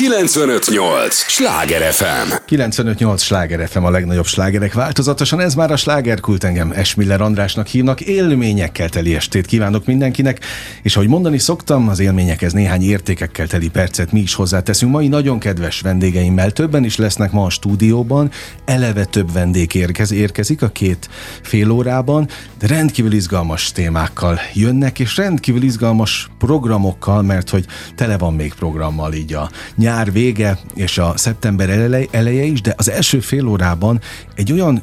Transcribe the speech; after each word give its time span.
958! 0.00 1.14
Sláger 1.14 1.92
FM! 1.92 2.32
958! 2.44 3.22
Sláger 3.22 3.68
FM 3.68 3.84
a 3.84 3.90
legnagyobb 3.90 4.26
slágerek 4.26 4.72
változatosan. 4.72 5.40
Ez 5.40 5.54
már 5.54 5.70
a 5.70 5.76
slágerkult 5.76 6.44
engem 6.44 6.72
Esmiller 6.74 7.20
Andrásnak 7.20 7.66
hívnak. 7.66 8.00
Élményekkel 8.00 8.88
teli 8.88 9.14
estét 9.14 9.46
kívánok 9.46 9.86
mindenkinek, 9.86 10.40
és 10.82 10.96
ahogy 10.96 11.08
mondani 11.08 11.38
szoktam, 11.38 11.88
az 11.88 11.98
élményekhez 11.98 12.52
néhány 12.52 12.82
értékekkel 12.82 13.46
teli 13.46 13.68
percet 13.68 14.12
mi 14.12 14.20
is 14.20 14.34
hozzáteszünk. 14.34 14.92
Mai 14.92 15.08
nagyon 15.08 15.38
kedves 15.38 15.80
vendégeimmel 15.80 16.50
többen 16.50 16.84
is 16.84 16.96
lesznek 16.96 17.32
ma 17.32 17.44
a 17.44 17.50
stúdióban. 17.50 18.30
Eleve 18.64 19.04
több 19.04 19.32
vendég 19.32 19.74
érkez, 19.74 20.12
érkezik 20.12 20.62
a 20.62 20.68
két 20.68 21.08
fél 21.42 21.70
órában, 21.70 22.28
de 22.58 22.66
rendkívül 22.66 23.12
izgalmas 23.12 23.72
témákkal 23.72 24.40
jönnek, 24.54 24.98
és 24.98 25.16
rendkívül 25.16 25.62
izgalmas 25.62 26.30
programokkal, 26.38 27.22
mert 27.22 27.50
hogy 27.50 27.64
tele 27.94 28.18
van 28.18 28.34
még 28.34 28.54
programmal 28.54 29.12
így 29.12 29.34
a 29.34 29.50
nyár 29.76 29.88
vége 30.12 30.58
és 30.74 30.98
a 30.98 31.12
szeptember 31.16 31.70
eleje 32.10 32.44
is, 32.44 32.60
de 32.60 32.74
az 32.76 32.90
első 32.90 33.20
fél 33.20 33.46
órában 33.46 34.00
egy 34.34 34.52
olyan 34.52 34.82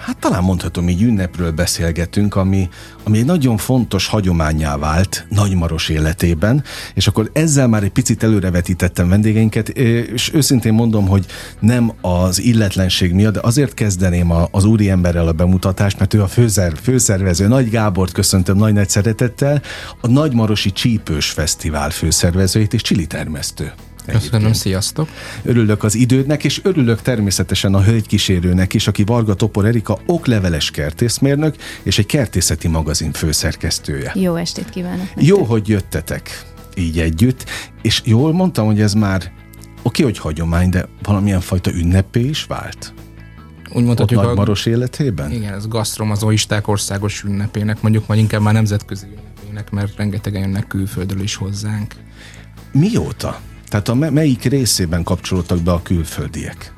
hát 0.00 0.18
talán 0.18 0.42
mondhatom 0.42 0.88
így 0.88 1.02
ünnepről 1.02 1.50
beszélgetünk, 1.50 2.36
ami, 2.36 2.68
ami 3.04 3.18
egy 3.18 3.24
nagyon 3.24 3.56
fontos 3.56 4.06
hagyományá 4.06 4.76
vált 4.76 5.26
Nagymaros 5.28 5.88
életében, 5.88 6.64
és 6.94 7.06
akkor 7.06 7.30
ezzel 7.32 7.68
már 7.68 7.82
egy 7.82 7.90
picit 7.90 8.22
előrevetítettem 8.22 9.08
vendégeinket, 9.08 9.68
és 9.68 10.32
őszintén 10.34 10.72
mondom, 10.72 11.08
hogy 11.08 11.26
nem 11.58 11.92
az 12.00 12.40
illetlenség 12.40 13.12
miatt, 13.12 13.32
de 13.32 13.40
azért 13.42 13.74
kezdeném 13.74 14.30
a, 14.30 14.48
az 14.50 14.64
úriemberrel 14.64 15.28
a 15.28 15.32
bemutatást, 15.32 15.98
mert 15.98 16.14
ő 16.14 16.22
a 16.22 16.28
főzer, 16.28 16.72
főszervező. 16.82 17.46
Nagy 17.46 17.70
Gábort 17.70 18.12
köszöntöm 18.12 18.56
nagy-nagy 18.56 18.88
szeretettel, 18.88 19.62
a 20.00 20.06
Nagymarosi 20.06 20.72
Csípős 20.72 21.30
Fesztivál 21.30 21.90
főszervezőjét 21.90 22.74
és 22.74 22.82
csili 22.82 23.06
termesztő. 23.06 23.72
Köszönöm, 24.06 24.52
sziasztok! 24.52 25.08
Örülök 25.42 25.84
az 25.84 25.94
idődnek, 25.94 26.44
és 26.44 26.60
örülök 26.62 27.02
természetesen 27.02 27.74
a 27.74 27.82
hölgykísérőnek 27.82 28.74
is, 28.74 28.86
aki 28.86 29.04
Varga 29.04 29.34
Topor 29.34 29.64
Erika 29.64 29.98
okleveles 30.06 30.70
kertészmérnök, 30.70 31.56
és 31.82 31.98
egy 31.98 32.06
kertészeti 32.06 32.68
magazin 32.68 33.12
főszerkesztője. 33.12 34.12
Jó 34.14 34.36
estét 34.36 34.70
kívánok! 34.70 34.98
Nektek. 34.98 35.24
Jó, 35.24 35.42
hogy 35.42 35.68
jöttetek 35.68 36.44
így 36.74 36.98
együtt, 36.98 37.44
és 37.82 38.02
jól 38.04 38.32
mondtam, 38.32 38.66
hogy 38.66 38.80
ez 38.80 38.94
már 38.94 39.32
oké, 39.82 40.02
hogy 40.02 40.18
hagyomány, 40.18 40.70
de 40.70 40.88
valamilyen 41.02 41.40
fajta 41.40 41.72
ünnepé 41.72 42.20
is 42.20 42.44
vált? 42.44 42.92
úgy 43.72 43.84
mondhatjuk. 43.84 44.22
Ott 44.22 44.36
Maros 44.36 44.66
életében? 44.66 45.30
Igen, 45.30 45.54
ez 45.54 45.68
gasztromazoisták 45.68 46.68
országos 46.68 47.22
ünnepének, 47.22 47.82
mondjuk 47.82 48.06
majd 48.06 48.20
inkább 48.20 48.40
már 48.40 48.54
nemzetközi 48.54 49.06
ünnepének, 49.06 49.70
mert 49.70 49.96
rengetegen 49.96 50.40
jönnek 50.40 50.66
külföldről 50.66 51.22
is 51.22 51.34
hozzánk. 51.34 51.94
Mióta? 52.72 53.40
Tehát 53.70 53.88
a 53.88 53.94
melyik 53.94 54.42
részében 54.42 55.02
kapcsolódtak 55.02 55.60
be 55.60 55.72
a 55.72 55.82
külföldiek? 55.82 56.72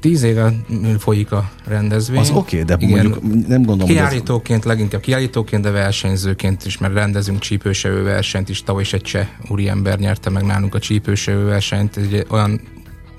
Tíz 0.00 0.22
éve 0.22 0.52
folyik 0.98 1.32
a 1.32 1.50
rendezvény. 1.66 2.18
Az 2.18 2.30
oké, 2.30 2.62
okay, 2.62 2.76
de 2.76 2.86
Igen, 2.86 3.06
mondjuk 3.06 3.46
nem 3.48 3.62
gondolom, 3.62 3.92
Kiállítóként, 3.94 4.60
ez... 4.60 4.64
leginkább 4.64 5.00
kiállítóként, 5.00 5.62
de 5.62 5.70
versenyzőként 5.70 6.64
is, 6.64 6.78
mert 6.78 6.94
rendezünk 6.94 7.38
csípősevő 7.38 8.02
versenyt 8.02 8.48
is. 8.48 8.62
Tavaly 8.62 8.82
is 8.82 8.92
egy 8.92 9.00
cseh 9.00 9.28
úriember 9.48 9.98
nyerte 9.98 10.30
meg 10.30 10.44
nálunk 10.44 10.74
a 10.74 10.78
csípősevő 10.78 11.44
versenyt. 11.44 11.96
Egy 11.96 12.26
olyan 12.28 12.60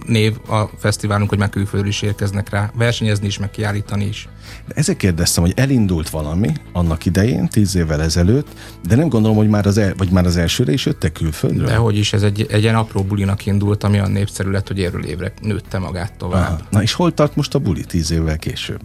név 0.05 0.37
a 0.47 0.69
fesztiválunk, 0.77 1.29
hogy 1.29 1.37
meg 1.37 1.49
külföldről 1.49 1.89
is 1.89 2.01
érkeznek 2.01 2.49
rá, 2.49 2.71
versenyezni 2.75 3.27
is, 3.27 3.37
meg 3.37 3.51
kiállítani 3.51 4.05
is. 4.05 4.27
De 4.67 4.73
ezért 4.75 4.97
kérdeztem, 4.97 5.43
hogy 5.43 5.53
elindult 5.55 6.09
valami 6.09 6.51
annak 6.73 7.05
idején, 7.05 7.47
tíz 7.47 7.75
évvel 7.75 8.01
ezelőtt, 8.01 8.47
de 8.87 8.95
nem 8.95 9.09
gondolom, 9.09 9.37
hogy 9.37 9.49
már 9.49 9.65
az, 9.65 9.77
el, 9.77 9.93
vagy 9.97 10.09
már 10.09 10.25
az 10.25 10.37
elsőre 10.37 10.71
is 10.71 10.85
jöttek 10.85 11.11
külföldről. 11.11 11.67
De 11.67 11.75
hogy 11.75 11.97
is, 11.97 12.13
ez 12.13 12.23
egy, 12.23 12.45
egy 12.49 12.61
ilyen 12.61 12.75
apró 12.75 13.03
bulinak 13.03 13.45
indult, 13.45 13.83
ami 13.83 13.97
olyan 13.97 14.11
népszerű 14.11 14.49
lett, 14.49 14.67
hogy 14.67 14.79
évről 14.79 15.05
évre 15.05 15.33
nőtte 15.41 15.79
magát 15.79 16.13
tovább. 16.17 16.47
Aha. 16.47 16.59
Na 16.69 16.81
és 16.81 16.93
hol 16.93 17.13
tart 17.13 17.35
most 17.35 17.55
a 17.55 17.59
buli 17.59 17.83
tíz 17.83 18.11
évvel 18.11 18.37
később? 18.37 18.81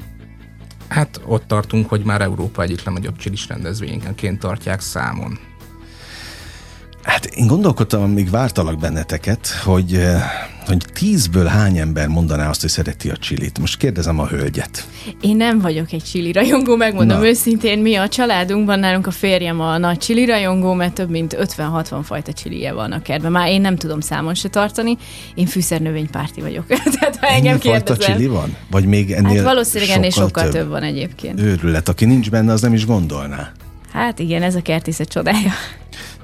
Hát 0.89 1.21
ott 1.27 1.47
tartunk, 1.47 1.89
hogy 1.89 2.05
már 2.05 2.21
Európa 2.21 2.63
egyik 2.63 2.85
legnagyobb 2.85 3.17
csilis 3.17 3.49
rendezvényenként 3.49 4.39
tartják 4.39 4.81
számon. 4.81 5.39
Hát 7.03 7.25
én 7.25 7.47
gondolkodtam, 7.47 8.03
amíg 8.03 8.31
vártalak 8.31 8.79
benneteket, 8.79 9.49
hogy, 9.49 9.95
eh, 9.95 10.23
hogy 10.67 10.85
tízből 10.93 11.45
hány 11.47 11.79
ember 11.79 12.09
mondaná 12.09 12.49
azt, 12.49 12.61
hogy 12.61 12.71
szereti 12.71 13.11
a 13.11 13.17
csilit. 13.17 13.59
Most 13.59 13.77
kérdezem 13.77 14.19
a 14.19 14.27
hölgyet. 14.27 14.87
Én 15.21 15.37
nem 15.37 15.59
vagyok 15.61 15.93
egy 15.93 16.03
csili 16.03 16.33
rajongó, 16.33 16.77
megmondom 16.77 17.19
Na. 17.19 17.27
őszintén. 17.27 17.79
Mi 17.79 17.95
a 17.95 18.09
családunkban, 18.09 18.79
nálunk 18.79 19.07
a 19.07 19.11
férjem 19.11 19.61
a 19.61 19.79
nagy 19.79 19.99
csili 19.99 20.25
rajongó, 20.25 20.73
mert 20.73 20.95
több 20.95 21.11
mint 21.11 21.37
50-60 21.41 22.01
fajta 22.05 22.33
csilije 22.33 22.73
van 22.73 22.93
a 22.93 23.03
kertben. 23.03 23.33
Már 23.33 23.49
én 23.49 23.61
nem 23.61 23.77
tudom 23.77 24.01
számon 24.01 24.35
se 24.35 24.49
tartani. 24.49 24.97
Én 25.35 25.47
fűszernövénypárti 25.47 26.41
vagyok. 26.41 26.67
Tehát 26.99 27.17
ha 27.17 27.27
engem 27.27 27.59
fajta 27.59 27.97
csili 27.97 28.27
van? 28.27 28.57
Vagy 28.71 28.85
még 28.85 29.13
ennél 29.13 29.35
Hát 29.37 29.45
valószínűleg 29.45 29.97
ennél 29.97 30.11
sokkal 30.11 30.43
több. 30.43 30.53
több 30.53 30.69
van 30.69 30.83
egyébként. 30.83 31.41
Őrület. 31.41 31.89
Aki 31.89 32.05
nincs 32.05 32.31
benne, 32.31 32.53
az 32.53 32.61
nem 32.61 32.75
is 32.75 32.87
gondolná. 32.87 33.53
Hát 33.93 34.19
igen, 34.19 34.43
ez 34.43 34.55
a 34.55 34.63
kertészet 34.63 35.09
csodája. 35.09 35.53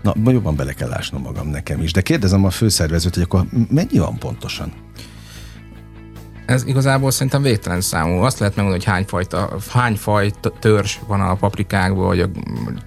Na, 0.03 0.15
jobban 0.31 0.56
bele 0.56 0.72
kell 0.72 0.93
ásnom 0.93 1.22
magam 1.22 1.49
nekem 1.49 1.83
is. 1.83 1.93
De 1.93 2.00
kérdezem 2.00 2.44
a 2.44 2.50
főszervezőt, 2.50 3.15
hogy 3.15 3.22
akkor 3.22 3.47
mennyi 3.71 3.99
van 3.99 4.19
pontosan? 4.19 4.72
Ez 6.50 6.66
igazából 6.66 7.11
szerintem 7.11 7.43
végtelen 7.43 7.81
számú. 7.81 8.21
Azt 8.22 8.38
lehet 8.38 8.56
megmondani, 8.56 8.84
hogy 8.84 8.94
hány 8.94 9.05
fajta, 9.06 9.56
hány 9.69 9.97
fajta 9.97 10.53
törzs 10.59 10.99
van 11.06 11.21
a 11.21 11.34
paprikákból, 11.34 12.06
vagy 12.06 12.21
a, 12.21 12.28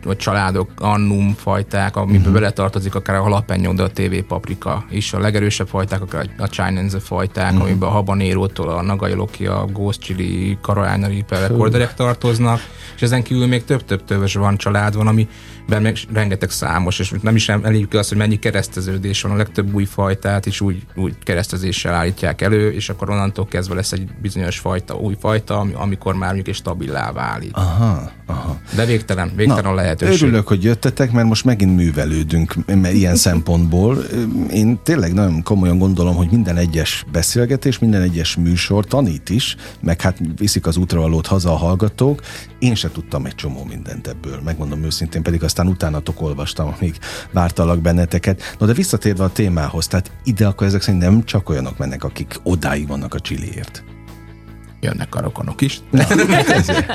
vagy 0.04 0.18
családok, 0.18 0.70
annum 0.78 1.34
fajták, 1.34 1.96
amiben 1.96 2.20
uh-huh. 2.20 2.34
beletartozik 2.34 2.96
akár 2.96 3.16
a 3.16 3.24
jalapeno, 3.24 3.74
de 3.74 3.84
a 3.84 3.92
TV 3.92 4.16
paprika 4.28 4.86
is. 4.90 5.14
A 5.14 5.20
legerősebb 5.20 5.68
fajták, 5.68 6.02
akár 6.02 6.30
a 6.38 6.48
chinese 6.48 7.00
fajták, 7.00 7.52
uh-huh. 7.52 7.68
amiben 7.68 7.90
a 7.90 7.92
habanérótól 7.92 8.70
a 8.70 8.82
nagajoloki, 8.82 9.46
a 9.46 9.66
ghost 9.66 10.02
chili, 10.02 10.58
carolina 10.62 11.08
reaper, 11.08 11.94
tartoznak, 11.94 12.60
és 12.96 13.02
ezen 13.02 13.24
kívül 13.24 13.48
még 13.48 13.64
több-több 13.64 14.06
törzs 14.06 14.36
van, 14.36 14.58
család 14.58 14.96
van, 14.96 15.08
ami 15.08 15.28
még 15.68 15.98
rengeteg 16.14 16.50
számos, 16.50 17.00
és 17.00 17.14
nem 17.22 17.36
is 17.36 17.50
elég 17.50 17.96
az, 17.96 18.10
hogy 18.10 18.18
mennyi 18.18 18.40
kereszteződés 18.40 19.22
van, 19.22 19.32
a 19.32 19.36
legtöbb 19.36 19.74
új 19.74 19.86
fajtát 19.86 20.46
is 20.46 20.62
úgy, 20.62 20.82
úgy 20.96 21.16
keresztezéssel 21.24 21.94
állítják 21.94 22.42
elő, 22.42 22.72
és 22.72 22.90
akkor 22.90 23.10
onnantól 23.10 23.46
kezdve 23.54 23.76
lesz 23.76 23.92
egy 23.92 24.08
bizonyos 24.22 24.60
fajta, 24.60 24.96
új 24.96 25.16
fajta, 25.20 25.60
amikor 25.74 26.14
már 26.14 26.26
mondjuk 26.26 26.48
egy 26.48 26.56
stabilá 26.56 27.12
válik. 27.12 27.56
Aha, 27.56 28.12
aha. 28.26 28.60
De 28.76 28.86
végtelen, 28.86 29.32
végtelen 29.36 29.64
Na, 29.64 29.70
a 29.70 29.74
lehetőség. 29.74 30.22
Örülök, 30.22 30.48
hogy 30.48 30.64
jöttetek, 30.64 31.12
mert 31.12 31.28
most 31.28 31.46
megint 31.46 31.76
művelődünk 31.76 32.56
ilyen 32.84 33.16
szempontból. 33.16 33.98
Én 34.52 34.80
tényleg 34.84 35.14
nagyon 35.14 35.44
komolyan 35.44 35.78
gondolom, 35.78 36.16
hogy 36.16 36.28
minden 36.32 36.58
egyes 36.58 37.06
beszélgetés, 37.12 37.80
minden 37.80 38.02
egyes 38.02 38.36
műsor 38.36 38.86
tanít 38.86 39.30
is, 39.30 39.56
meg 39.82 40.02
hát 40.02 40.18
viszik 40.38 40.68
az 40.68 40.78
útravalót 40.78 41.28
haza 41.28 41.52
a 41.52 41.56
hallgatók. 41.56 42.22
Én 42.60 42.76
se 42.76 42.92
tudtam 42.92 43.26
egy 43.26 43.36
csomó 43.36 43.64
mindent 43.64 44.08
ebből, 44.08 44.40
megmondom 44.46 44.84
őszintén, 44.84 45.24
pedig 45.24 45.44
aztán 45.44 45.68
utánatok 45.68 46.22
olvastam, 46.22 46.74
amíg 46.78 46.96
vártalak 47.32 47.82
benneteket. 47.82 48.56
No, 48.60 48.66
de 48.66 48.74
visszatérve 48.74 49.24
a 49.24 49.32
témához, 49.32 49.88
tehát 49.88 50.12
ide 50.24 50.48
akkor 50.48 50.68
ezek 50.68 50.82
szerint 50.82 51.04
nem 51.04 51.26
csak 51.26 51.50
olyanok 51.50 51.78
mennek, 51.78 52.04
akik 52.04 52.40
odáig 52.44 52.88
vannak 52.88 53.14
a 53.14 53.20
csiliért 53.44 53.93
jönnek 54.84 55.16
a 55.16 55.22
rokonok 55.22 55.62
is. 55.62 55.80
De, 55.90 56.08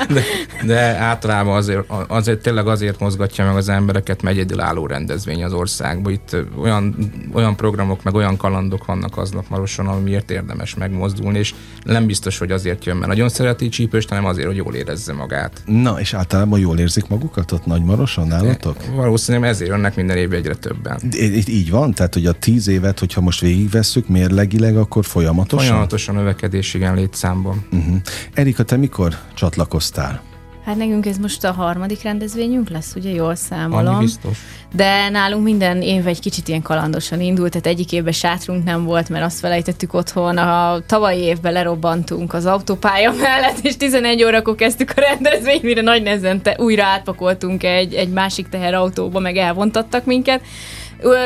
de, 0.09 0.23
de 0.67 0.79
általában 0.97 1.57
azért, 1.57 1.93
azért 2.09 2.43
tényleg 2.43 2.67
azért 2.67 3.01
mozgatja 3.01 3.45
meg 3.45 3.57
az 3.57 3.69
embereket, 3.69 4.23
mert 4.23 4.37
egyedülálló 4.37 4.87
rendezvény 4.87 5.45
az 5.45 5.53
országban. 5.53 6.13
Itt 6.13 6.37
olyan, 6.61 6.97
olyan 7.33 7.57
programok, 7.57 8.03
meg 8.03 8.15
olyan 8.15 8.37
kalandok 8.37 8.85
vannak 8.85 9.17
aznap 9.17 9.49
Maroson, 9.49 9.87
amiért 9.87 10.31
érdemes 10.31 10.75
megmozdulni, 10.75 11.39
és 11.39 11.55
nem 11.85 12.07
biztos, 12.07 12.39
hogy 12.39 12.51
azért 12.51 12.85
jön, 12.85 12.97
mert 12.97 13.09
nagyon 13.09 13.29
szereti 13.29 13.69
csípőst, 13.69 14.09
hanem 14.09 14.25
azért, 14.25 14.47
hogy 14.47 14.57
jól 14.57 14.75
érezze 14.75 15.13
magát. 15.13 15.63
Na, 15.67 16.01
és 16.01 16.15
általában 16.15 16.59
jól 16.59 16.79
érzik 16.79 17.09
magukat 17.09 17.53
ott 17.53 17.67
Nagymaroson 17.67 18.27
nálatok? 18.27 18.77
Valószínűleg 18.95 19.51
ezért 19.51 19.71
jönnek 19.71 19.97
minden 19.97 20.17
évben 20.17 20.39
egyre 20.39 20.55
többen. 20.55 21.01
Itt 21.11 21.49
így 21.49 21.71
van? 21.71 21.95
Tehát, 21.95 22.15
hogy 22.15 22.27
a 22.27 22.33
tíz 22.33 22.69
évet, 22.69 22.99
hogyha 22.99 23.21
most 23.21 23.41
végigvesszük 23.41 24.09
mérlegileg, 24.09 24.77
akkor 24.77 25.05
folyamatosan? 25.05 25.67
Folyamatosan 25.67 26.15
növekedés, 26.15 26.75
igen, 26.75 26.95
létszámban. 26.95 27.67
Uh-huh. 27.79 27.97
Erika, 28.35 28.63
te 28.63 28.77
mikor 28.77 29.19
csatlakoztál? 29.35 30.23
Hát 30.69 30.77
nekünk 30.77 31.07
ez 31.07 31.17
most 31.17 31.45
a 31.45 31.53
harmadik 31.53 32.03
rendezvényünk 32.03 32.69
lesz, 32.69 32.95
ugye 32.97 33.11
jól 33.11 33.35
számolom. 33.35 33.95
Annyi 33.95 34.05
biztos. 34.05 34.39
De 34.75 35.09
nálunk 35.09 35.45
minden 35.45 35.83
év 35.83 36.07
egy 36.07 36.21
kicsit 36.21 36.49
ilyen 36.49 36.63
kalandosan 36.63 37.21
indult, 37.21 37.51
tehát 37.51 37.67
egyik 37.67 37.93
évben 37.93 38.13
sátrunk 38.13 38.65
nem 38.65 38.85
volt, 38.85 39.09
mert 39.09 39.25
azt 39.25 39.39
felejtettük 39.39 39.95
otthon. 39.95 40.39
A 40.39 40.81
tavalyi 40.87 41.21
évben 41.21 41.53
lerobbantunk 41.53 42.35
az 42.35 42.47
autópálya 42.47 43.13
mellett, 43.13 43.59
és 43.63 43.77
11 43.77 44.25
órakor 44.25 44.55
kezdtük 44.55 44.93
a 44.97 45.01
rendezvényt, 45.01 45.63
mire 45.63 45.81
nagy 45.81 46.03
nehezen 46.03 46.43
te, 46.43 46.57
újra 46.59 46.85
átpakoltunk 46.85 47.63
egy, 47.63 47.95
egy 47.95 48.11
másik 48.11 48.49
teherautóba, 48.49 49.19
meg 49.19 49.37
elvontattak 49.37 50.05
minket 50.05 50.41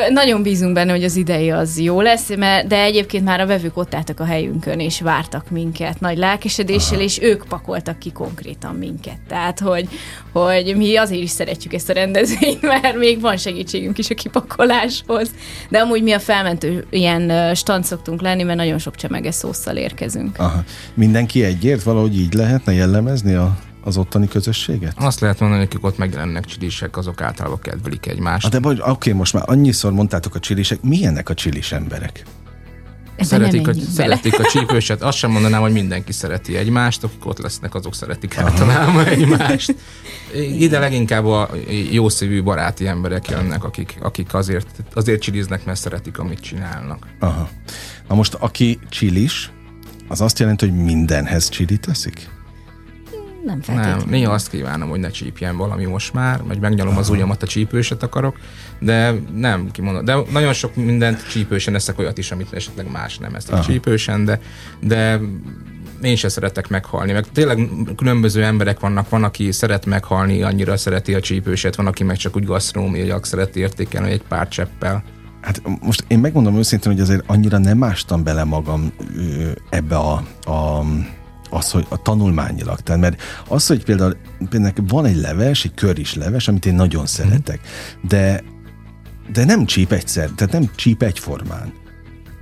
Nagyon 0.09 0.41
bízunk 0.41 0.73
benne, 0.73 0.91
hogy 0.91 1.03
az 1.03 1.15
idei 1.15 1.51
az 1.51 1.79
jó 1.79 2.01
lesz, 2.01 2.35
mert, 2.35 2.67
de 2.67 2.81
egyébként 2.81 3.23
már 3.23 3.39
a 3.39 3.45
vevők 3.45 3.77
ott 3.77 3.95
álltak 3.95 4.19
a 4.19 4.25
helyünkön, 4.25 4.79
és 4.79 5.01
vártak 5.01 5.49
minket 5.49 5.99
nagy 5.99 6.17
lelkesedéssel, 6.17 6.93
Aha. 6.93 7.03
és 7.03 7.21
ők 7.21 7.43
pakoltak 7.47 7.99
ki 7.99 8.11
konkrétan 8.11 8.75
minket. 8.75 9.17
Tehát, 9.27 9.59
hogy, 9.59 9.87
hogy 10.31 10.73
mi 10.77 10.95
azért 10.95 11.21
is 11.21 11.29
szeretjük 11.29 11.73
ezt 11.73 11.89
a 11.89 11.93
rendezvényt, 11.93 12.61
mert 12.81 12.97
még 12.97 13.21
van 13.21 13.37
segítségünk 13.37 13.97
is 13.97 14.09
a 14.09 14.15
kipakoláshoz. 14.15 15.29
De 15.69 15.79
amúgy 15.79 16.03
mi 16.03 16.11
a 16.11 16.19
felmentő 16.19 16.85
ilyen 16.89 17.55
stand 17.55 17.83
szoktunk 17.83 18.21
lenni, 18.21 18.43
mert 18.43 18.57
nagyon 18.57 18.77
sok 18.77 18.95
csemege 18.95 19.31
szószal 19.31 19.75
érkezünk. 19.75 20.39
Aha. 20.39 20.63
Mindenki 20.93 21.43
egyért 21.43 21.83
valahogy 21.83 22.19
így 22.19 22.33
lehetne 22.33 22.73
jellemezni 22.73 23.33
a 23.33 23.57
az 23.83 23.97
ottani 23.97 24.27
közösséget? 24.27 24.93
Azt 24.97 25.19
lehet 25.19 25.39
mondani, 25.39 25.61
hogy 25.61 25.69
akik 25.71 25.85
ott 25.85 25.97
megjelennek 25.97 26.45
csilisek, 26.45 26.97
azok 26.97 27.21
általában 27.21 27.59
kedvelik 27.59 28.05
egymást. 28.05 28.45
Ah, 28.45 28.51
de 28.51 28.59
vagy, 28.59 28.81
oké, 28.85 29.11
most 29.11 29.33
már 29.33 29.43
annyiszor 29.45 29.91
mondtátok 29.91 30.35
a 30.35 30.39
csilisek, 30.39 30.81
milyenek 30.81 31.29
a 31.29 31.33
csilis 31.33 31.71
emberek? 31.71 32.23
szeretik, 33.17 33.67
a, 33.67 33.73
szeretik 33.93 34.39
a 34.39 34.43
csípőset. 34.43 35.01
Azt 35.01 35.17
sem 35.17 35.31
mondanám, 35.31 35.61
hogy 35.61 35.71
mindenki 35.71 36.11
szereti 36.11 36.55
egymást, 36.55 37.03
akik 37.03 37.25
ott 37.25 37.39
lesznek, 37.39 37.75
azok 37.75 37.95
szeretik 37.95 38.37
Aha. 38.37 38.47
általában 38.47 39.05
egymást. 39.05 39.75
Ide 40.57 40.79
leginkább 40.79 41.25
a 41.25 41.49
jószívű 41.91 42.43
baráti 42.43 42.87
emberek 42.87 43.29
jönnek, 43.29 43.63
akik, 43.63 43.97
akik 44.01 44.33
azért, 44.33 44.67
azért 44.93 45.21
csiliznek, 45.21 45.65
mert 45.65 45.79
szeretik, 45.79 46.19
amit 46.19 46.39
csinálnak. 46.39 47.07
Aha. 47.19 47.49
Na 48.07 48.15
most, 48.15 48.33
aki 48.33 48.79
csilis, 48.89 49.51
az 50.07 50.21
azt 50.21 50.39
jelenti, 50.39 50.69
hogy 50.69 50.83
mindenhez 50.83 51.49
csili 51.49 51.77
teszik? 51.77 52.29
Nem 53.45 53.61
feltétlenül. 53.61 53.99
Nem, 53.99 54.09
néha 54.09 54.33
azt 54.33 54.49
kívánom, 54.49 54.89
hogy 54.89 54.99
ne 54.99 55.09
csípjen 55.09 55.57
valami 55.57 55.85
most 55.85 56.13
már, 56.13 56.43
vagy 56.43 56.59
megnyalom 56.59 56.97
az 56.97 57.09
ujjamat, 57.09 57.43
a 57.43 57.47
csípőset 57.47 58.03
akarok, 58.03 58.37
de 58.79 59.13
nem 59.35 59.71
kimondom. 59.71 60.05
De 60.05 60.17
nagyon 60.31 60.53
sok 60.53 60.75
mindent 60.75 61.29
csípősen 61.29 61.75
eszek 61.75 61.99
olyat 61.99 62.17
is, 62.17 62.31
amit 62.31 62.53
esetleg 62.53 62.91
más 62.91 63.17
nem 63.17 63.35
eszek 63.35 63.53
Aha. 63.53 63.63
csípősen, 63.63 64.25
de, 64.25 64.39
de 64.79 65.19
én 66.01 66.15
sem 66.15 66.29
szeretek 66.29 66.67
meghalni. 66.67 67.11
Meg 67.11 67.25
tényleg 67.31 67.69
különböző 67.95 68.43
emberek 68.43 68.79
vannak, 68.79 69.09
van, 69.09 69.23
aki 69.23 69.51
szeret 69.51 69.85
meghalni, 69.85 70.41
annyira 70.41 70.77
szereti 70.77 71.13
a 71.13 71.19
csípőset, 71.19 71.75
van, 71.75 71.87
aki 71.87 72.03
meg 72.03 72.17
csak 72.17 72.35
úgy 72.35 72.45
gasztrómiaiak 72.45 73.25
szereti 73.25 73.59
értékelni 73.59 74.11
egy 74.11 74.23
pár 74.27 74.47
cseppel. 74.47 75.03
Hát 75.41 75.61
most 75.81 76.05
én 76.07 76.19
megmondom 76.19 76.57
őszintén, 76.57 76.91
hogy 76.91 77.01
azért 77.01 77.23
annyira 77.27 77.57
nem 77.57 77.83
ástam 77.83 78.23
bele 78.23 78.43
magam 78.43 78.93
ebbe 79.69 79.97
a, 79.97 80.13
a 80.51 80.85
az, 81.53 81.71
hogy 81.71 81.85
a 81.89 82.01
tanulmányilag. 82.01 82.79
Tehát, 82.79 83.01
mert 83.01 83.21
az, 83.47 83.67
hogy 83.67 83.83
például, 83.83 84.15
például 84.49 84.73
van 84.87 85.05
egy 85.05 85.15
leves, 85.15 85.65
egy 85.65 85.73
kör 85.73 85.99
is 85.99 86.13
leves, 86.15 86.47
amit 86.47 86.65
én 86.65 86.75
nagyon 86.75 87.05
szeretek, 87.05 87.59
de 88.07 88.43
de 89.33 89.45
nem 89.45 89.65
csíp 89.65 89.91
egyszer, 89.91 90.29
tehát 90.35 90.53
nem 90.53 90.69
csíp 90.75 91.03
egyformán 91.03 91.73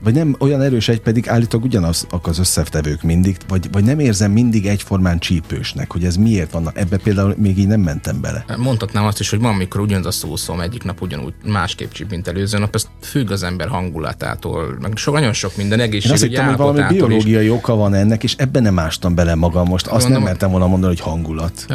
vagy 0.03 0.13
nem 0.13 0.35
olyan 0.39 0.61
erős 0.61 0.87
egy, 0.87 1.01
pedig 1.01 1.29
állítólag 1.29 1.65
ugyanazok 1.65 2.27
az 2.27 2.39
összetevők 2.39 3.01
mindig, 3.01 3.37
vagy, 3.47 3.71
vagy 3.71 3.83
nem 3.83 3.99
érzem 3.99 4.31
mindig 4.31 4.65
egyformán 4.65 5.19
csípősnek, 5.19 5.91
hogy 5.91 6.03
ez 6.03 6.15
miért 6.15 6.51
van. 6.51 6.71
Ebbe 6.73 6.97
például 6.97 7.35
még 7.37 7.57
így 7.57 7.67
nem 7.67 7.79
mentem 7.79 8.21
bele. 8.21 8.45
Mondhatnám 8.57 9.05
azt 9.05 9.19
is, 9.19 9.29
hogy 9.29 9.39
van, 9.39 9.53
amikor 9.53 9.81
ugyanaz 9.81 10.05
a 10.05 10.11
szószom 10.11 10.59
egyik 10.59 10.83
nap 10.83 11.01
ugyanúgy 11.01 11.33
másképp 11.45 11.91
csíp, 11.91 12.09
mint 12.09 12.27
előző 12.27 12.57
nap, 12.57 12.75
ez 12.75 12.87
függ 13.01 13.31
az 13.31 13.43
ember 13.43 13.67
hangulatától, 13.67 14.77
meg 14.81 14.97
so, 14.97 15.11
nagyon 15.11 15.33
sok 15.33 15.57
minden 15.57 15.79
egészség. 15.79 16.11
Azt 16.11 16.23
hittem, 16.23 16.47
hogy 16.47 16.57
valami 16.57 16.93
biológiai 16.93 17.45
is. 17.45 17.51
oka 17.51 17.75
van 17.75 17.93
ennek, 17.93 18.23
és 18.23 18.35
ebben 18.37 18.61
nem 18.61 18.79
ástam 18.79 19.15
bele 19.15 19.35
magam 19.35 19.67
most. 19.67 19.87
Azt 19.87 20.03
Mondom, 20.03 20.11
nem 20.11 20.21
mertem 20.21 20.49
volna 20.51 20.67
mondani, 20.67 20.93
hogy 20.95 21.03
hangulat. 21.11 21.65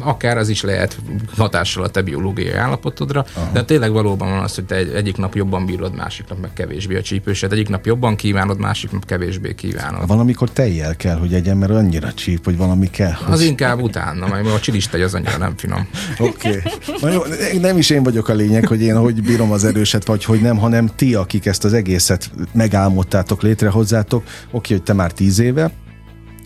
Akár 0.00 0.36
az 0.36 0.48
is 0.48 0.62
lehet 0.62 0.98
hatással 1.36 1.84
a 1.84 1.88
te 1.88 2.02
biológiai 2.02 2.54
állapotodra, 2.54 3.24
Aha. 3.34 3.50
de 3.52 3.64
tényleg 3.64 3.92
valóban 3.92 4.30
van 4.30 4.42
az, 4.42 4.54
hogy 4.54 4.64
te 4.64 4.74
egyik 4.76 5.16
nap 5.16 5.34
jobban 5.34 5.66
bírod, 5.66 5.94
másik 5.94 6.28
nap 6.28 6.40
meg 6.40 6.52
kevésbé 6.52 6.96
a 6.96 7.02
csípőset. 7.02 7.52
Egyik 7.52 7.68
nap 7.68 7.75
jobban 7.84 8.16
kívánod, 8.16 8.58
másik 8.58 8.90
nap 8.90 9.04
kevésbé 9.04 9.54
kívánod. 9.54 10.06
Valamikor 10.06 10.50
tejjel 10.50 10.96
kell, 10.96 11.16
hogy 11.18 11.34
egyen, 11.34 11.56
mert 11.56 11.72
annyira 11.72 12.12
csíp, 12.12 12.44
hogy 12.44 12.56
valami 12.56 12.90
kell. 12.90 13.12
Hogy... 13.12 13.32
Az 13.32 13.40
inkább 13.40 13.80
utána, 13.80 14.26
mert 14.26 14.46
a 14.46 14.60
csilis 14.60 14.88
tej 14.88 15.02
az 15.02 15.14
annyira 15.14 15.36
nem 15.38 15.56
finom. 15.56 15.88
Oké. 16.18 16.62
Okay. 17.00 17.58
Nem 17.58 17.78
is 17.78 17.90
én 17.90 18.02
vagyok 18.02 18.28
a 18.28 18.34
lényeg, 18.34 18.66
hogy 18.66 18.82
én 18.82 18.96
hogy 18.96 19.22
bírom 19.22 19.52
az 19.52 19.64
erőset, 19.64 20.06
vagy 20.06 20.24
hogy 20.24 20.40
nem, 20.40 20.58
hanem 20.58 20.90
ti, 20.96 21.14
akik 21.14 21.46
ezt 21.46 21.64
az 21.64 21.72
egészet 21.72 22.30
megálmodtátok, 22.52 23.42
létrehozzátok. 23.42 24.24
Oké, 24.50 24.74
hogy 24.74 24.82
te 24.82 24.92
már 24.92 25.12
tíz 25.12 25.38
éve, 25.38 25.70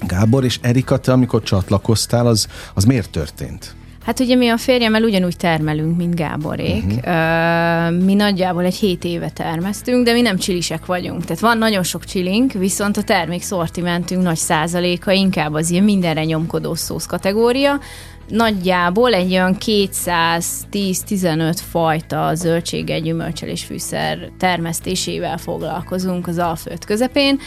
Gábor 0.06 0.44
és 0.44 0.58
Erika, 0.62 0.96
te 0.96 1.12
amikor 1.12 1.42
csatlakoztál, 1.42 2.26
az, 2.26 2.46
az 2.74 2.84
miért 2.84 3.10
történt? 3.10 3.74
Hát 4.04 4.20
ugye 4.20 4.34
mi 4.34 4.48
a 4.48 4.56
férjemmel 4.56 5.02
ugyanúgy 5.02 5.36
termelünk, 5.36 5.96
mint 5.96 6.14
Gáborék. 6.14 6.84
Uh-huh. 6.84 8.04
Mi 8.04 8.14
nagyjából 8.14 8.64
egy 8.64 8.74
hét 8.74 9.04
éve 9.04 9.30
termesztünk, 9.30 10.04
de 10.04 10.12
mi 10.12 10.20
nem 10.20 10.36
csilisek 10.36 10.86
vagyunk. 10.86 11.24
Tehát 11.24 11.40
van 11.40 11.58
nagyon 11.58 11.82
sok 11.82 12.04
csilink, 12.04 12.52
viszont 12.52 12.96
a 12.96 13.02
termék 13.02 13.42
szortimentünk 13.42 14.22
nagy 14.22 14.36
százaléka 14.36 15.12
inkább 15.12 15.54
az 15.54 15.70
ilyen 15.70 15.84
mindenre 15.84 16.24
nyomkodó 16.24 16.74
szósz 16.74 17.06
kategória. 17.06 17.80
Nagyjából 18.28 19.14
egy 19.14 19.30
olyan 19.30 19.56
210-15 19.66 21.58
fajta 21.70 22.34
zöldsége, 22.34 22.98
gyümölcsel 22.98 23.48
és 23.48 23.64
fűszer 23.64 24.30
termesztésével 24.38 25.38
foglalkozunk 25.38 26.26
az 26.26 26.38
Alföld 26.38 26.84
közepén, 26.84 27.38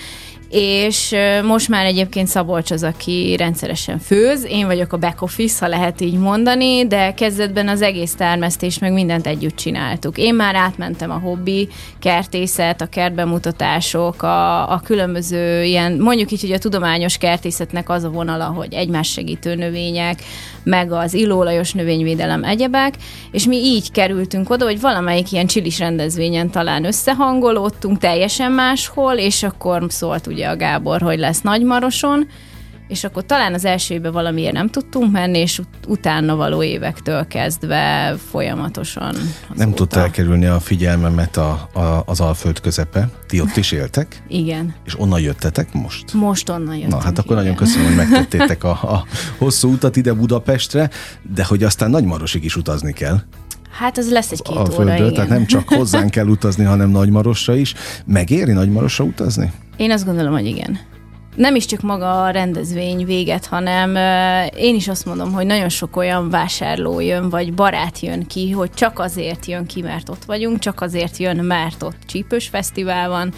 és 0.55 1.15
most 1.43 1.69
már 1.69 1.85
egyébként 1.85 2.27
Szabolcs 2.27 2.71
az, 2.71 2.83
aki 2.83 3.35
rendszeresen 3.37 3.99
főz, 3.99 4.45
én 4.45 4.65
vagyok 4.65 4.93
a 4.93 4.97
back 4.97 5.21
office, 5.21 5.65
ha 5.65 5.67
lehet 5.67 6.01
így 6.01 6.17
mondani, 6.17 6.87
de 6.87 7.13
kezdetben 7.13 7.67
az 7.67 7.81
egész 7.81 8.15
termesztés 8.15 8.79
meg 8.79 8.93
mindent 8.93 9.27
együtt 9.27 9.55
csináltuk. 9.55 10.17
Én 10.17 10.35
már 10.35 10.55
átmentem 10.55 11.11
a 11.11 11.19
hobbi, 11.19 11.67
kertészet, 11.99 12.81
a 12.81 12.85
kertbemutatások, 12.85 14.23
a, 14.23 14.71
a 14.71 14.81
különböző 14.83 15.63
ilyen, 15.63 15.97
mondjuk 15.97 16.31
így, 16.31 16.41
hogy 16.41 16.51
a 16.51 16.57
tudományos 16.57 17.17
kertészetnek 17.17 17.89
az 17.89 18.03
a 18.03 18.09
vonala, 18.09 18.45
hogy 18.45 18.73
egymás 18.73 19.11
segítő 19.11 19.55
növények, 19.55 20.21
meg 20.63 20.91
az 20.91 21.13
illóolajos 21.13 21.73
növényvédelem 21.73 22.43
egyebek, 22.43 22.93
és 23.31 23.45
mi 23.45 23.57
így 23.57 23.91
kerültünk 23.91 24.49
oda, 24.49 24.65
hogy 24.65 24.81
valamelyik 24.81 25.31
ilyen 25.31 25.47
csilis 25.47 25.79
rendezvényen 25.79 26.49
talán 26.49 26.85
összehangolódtunk 26.85 27.97
teljesen 27.97 28.51
máshol, 28.51 29.13
és 29.13 29.43
akkor 29.43 29.85
szólt 29.87 30.27
ugye 30.27 30.42
a 30.43 30.55
Gábor, 30.55 31.01
hogy 31.01 31.19
lesz 31.19 31.41
Nagymaroson, 31.41 32.27
és 32.87 33.03
akkor 33.03 33.25
talán 33.25 33.53
az 33.53 33.65
első 33.65 33.93
évben 33.93 34.11
valamiért 34.11 34.53
nem 34.53 34.69
tudtunk 34.69 35.11
menni, 35.11 35.39
és 35.39 35.59
ut- 35.59 35.85
utána 35.87 36.35
való 36.35 36.63
évektől 36.63 37.27
kezdve 37.27 38.15
folyamatosan. 38.29 39.09
Azóta. 39.15 39.53
Nem 39.55 39.73
tudta 39.73 39.99
elkerülni 39.99 40.45
a 40.45 40.59
figyelmemet 40.59 41.37
a, 41.37 41.69
a, 41.73 42.03
az 42.05 42.19
Alföld 42.19 42.59
közepe. 42.59 43.09
Ti 43.27 43.41
ott 43.41 43.55
is 43.55 43.71
éltek? 43.71 44.23
Igen. 44.27 44.75
És 44.85 44.99
onnan 44.99 45.19
jöttetek 45.19 45.73
most? 45.73 46.13
Most 46.13 46.49
onnan 46.49 46.75
jöttünk. 46.75 46.91
Na, 46.91 47.01
hát 47.01 47.17
akkor 47.17 47.31
igen. 47.31 47.37
nagyon 47.37 47.55
köszönöm, 47.55 47.87
hogy 47.87 47.95
megtettétek 47.95 48.63
a, 48.73 48.91
a 48.93 49.05
hosszú 49.37 49.71
utat 49.71 49.95
ide 49.95 50.13
Budapestre, 50.13 50.89
de 51.33 51.43
hogy 51.43 51.63
aztán 51.63 51.89
Nagymarosig 51.89 52.43
is 52.43 52.55
utazni 52.55 52.93
kell. 52.93 53.19
Hát 53.71 53.97
ez 53.97 54.11
lesz 54.11 54.31
egy-két 54.31 54.57
óra, 54.57 54.65
földről, 54.65 54.95
igen. 54.95 55.13
Tehát 55.13 55.29
nem 55.29 55.45
csak 55.45 55.69
hozzánk 55.69 56.11
kell 56.11 56.27
utazni, 56.27 56.63
hanem 56.63 56.89
Nagymarosra 56.89 57.55
is. 57.55 57.73
Megéri 58.05 58.51
Nagymarosra 58.51 59.03
utazni? 59.03 59.51
Én 59.77 59.91
azt 59.91 60.05
gondolom, 60.05 60.33
hogy 60.33 60.45
igen. 60.45 60.79
Nem 61.35 61.55
is 61.55 61.65
csak 61.65 61.81
maga 61.81 62.23
a 62.23 62.29
rendezvény 62.29 63.05
véget, 63.05 63.45
hanem 63.45 63.95
én 64.55 64.75
is 64.75 64.87
azt 64.87 65.05
mondom, 65.05 65.31
hogy 65.31 65.45
nagyon 65.45 65.69
sok 65.69 65.95
olyan 65.95 66.29
vásárló 66.29 66.99
jön, 66.99 67.29
vagy 67.29 67.53
barát 67.53 67.99
jön 67.99 68.27
ki, 68.27 68.51
hogy 68.51 68.71
csak 68.71 68.99
azért 68.99 69.45
jön 69.45 69.65
ki, 69.65 69.81
mert 69.81 70.09
ott 70.09 70.23
vagyunk, 70.25 70.59
csak 70.59 70.81
azért 70.81 71.17
jön, 71.17 71.45
mert 71.45 71.83
ott 71.83 71.97
csípős 72.05 72.47
fesztivál 72.47 73.09
van, 73.09 73.33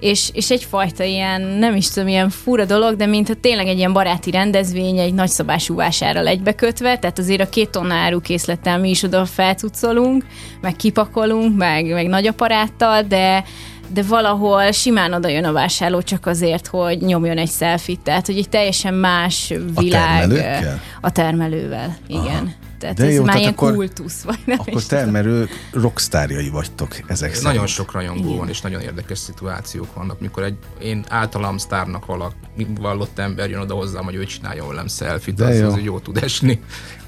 és, 0.00 0.30
és 0.32 0.50
egyfajta 0.50 1.04
ilyen, 1.04 1.40
nem 1.40 1.76
is 1.76 1.88
tudom, 1.88 2.08
ilyen 2.08 2.28
fura 2.28 2.64
dolog, 2.64 2.96
de 2.96 3.06
mintha 3.06 3.34
tényleg 3.34 3.66
egy 3.66 3.78
ilyen 3.78 3.92
baráti 3.92 4.30
rendezvény, 4.30 4.98
egy 4.98 5.14
nagyszabású 5.14 5.74
vásárral 5.74 6.26
egybekötve, 6.26 6.98
tehát 6.98 7.18
azért 7.18 7.40
a 7.40 7.48
két 7.48 7.70
tonna 7.70 7.94
árukészlettel 7.94 8.78
mi 8.78 8.90
is 8.90 9.02
oda 9.02 9.24
felcucolunk, 9.24 10.24
meg 10.60 10.76
kipakolunk, 10.76 11.56
meg, 11.56 11.92
meg 11.92 12.06
nagy 12.06 12.26
aparáttal, 12.26 13.02
de, 13.02 13.44
de 13.88 14.02
valahol 14.02 14.70
simán 14.70 15.12
oda 15.12 15.28
jön 15.28 15.44
a 15.44 15.52
vásárló 15.52 16.02
csak 16.02 16.26
azért, 16.26 16.66
hogy 16.66 17.00
nyomjon 17.00 17.38
egy 17.38 17.50
selfit, 17.50 18.00
tehát 18.00 18.26
hogy 18.26 18.38
egy 18.38 18.48
teljesen 18.48 18.94
más 18.94 19.52
világ 19.78 20.30
a, 20.30 21.06
a 21.06 21.10
termelővel. 21.10 21.96
Igen. 22.06 22.24
Aha. 22.24 22.62
Tehát 22.84 22.98
De 22.98 23.04
ez 23.04 23.14
jó, 23.14 23.24
már 23.24 23.38
ilyen 23.38 23.52
akkor, 23.52 23.74
kultusz, 23.74 24.22
vagy 24.22 24.38
nem 24.44 24.58
Akkor 24.60 24.82
termelő 24.82 25.48
rockstárjai 25.72 26.48
vagytok 26.48 26.96
ezek 27.06 27.28
szerint. 27.28 27.42
Nagyon 27.42 27.66
sok 27.66 27.92
rajongó 27.92 28.24
Igen. 28.24 28.36
van, 28.36 28.48
és 28.48 28.60
nagyon 28.60 28.80
érdekes 28.80 29.18
szituációk 29.18 29.94
vannak, 29.94 30.20
mikor 30.20 30.42
egy 30.42 30.56
én 30.80 31.04
általam 31.08 31.58
sztárnak 31.58 32.06
valaki 32.06 32.36
vallott 32.80 33.18
ember 33.18 33.50
jön 33.50 33.60
oda 33.60 33.74
hozzám, 33.74 34.04
hogy 34.04 34.14
ő 34.14 34.24
csináljon 34.24 34.68
velem 34.68 34.88
selfit, 34.88 35.40
az, 35.40 35.58
jó. 35.58 35.66
az 35.66 35.78
jó 35.82 35.98
tud 35.98 36.16
esni. 36.16 36.60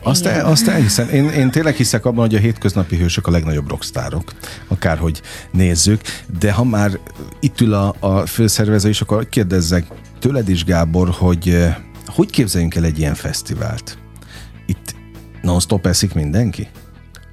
Azt, 0.07 0.27
el, 0.27 0.47
azt 0.47 0.69
elhiszem. 0.69 1.09
Én, 1.09 1.29
én 1.29 1.51
tényleg 1.51 1.75
hiszek 1.75 2.05
abban, 2.05 2.21
hogy 2.21 2.35
a 2.35 2.39
hétköznapi 2.39 2.97
hősök 2.97 3.27
a 3.27 3.31
legnagyobb 3.31 3.69
rockstárok, 3.69 4.33
akárhogy 4.69 5.23
nézzük, 5.51 6.01
de 6.39 6.53
ha 6.53 6.65
már 6.65 6.99
itt 7.41 7.61
ül 7.61 7.75
a, 7.75 7.95
a 8.01 8.27
főszervező 8.27 8.89
is, 8.89 9.01
akkor 9.01 9.29
kérdezzek 9.29 9.87
tőled 10.19 10.49
is, 10.49 10.65
Gábor, 10.65 11.09
hogy 11.09 11.67
hogy 12.07 12.31
képzeljünk 12.31 12.75
el 12.75 12.85
egy 12.85 12.99
ilyen 12.99 13.15
fesztivált? 13.15 13.99
Itt 14.67 14.95
non-stop 15.43 15.87
eszik 15.87 16.15
mindenki? 16.15 16.69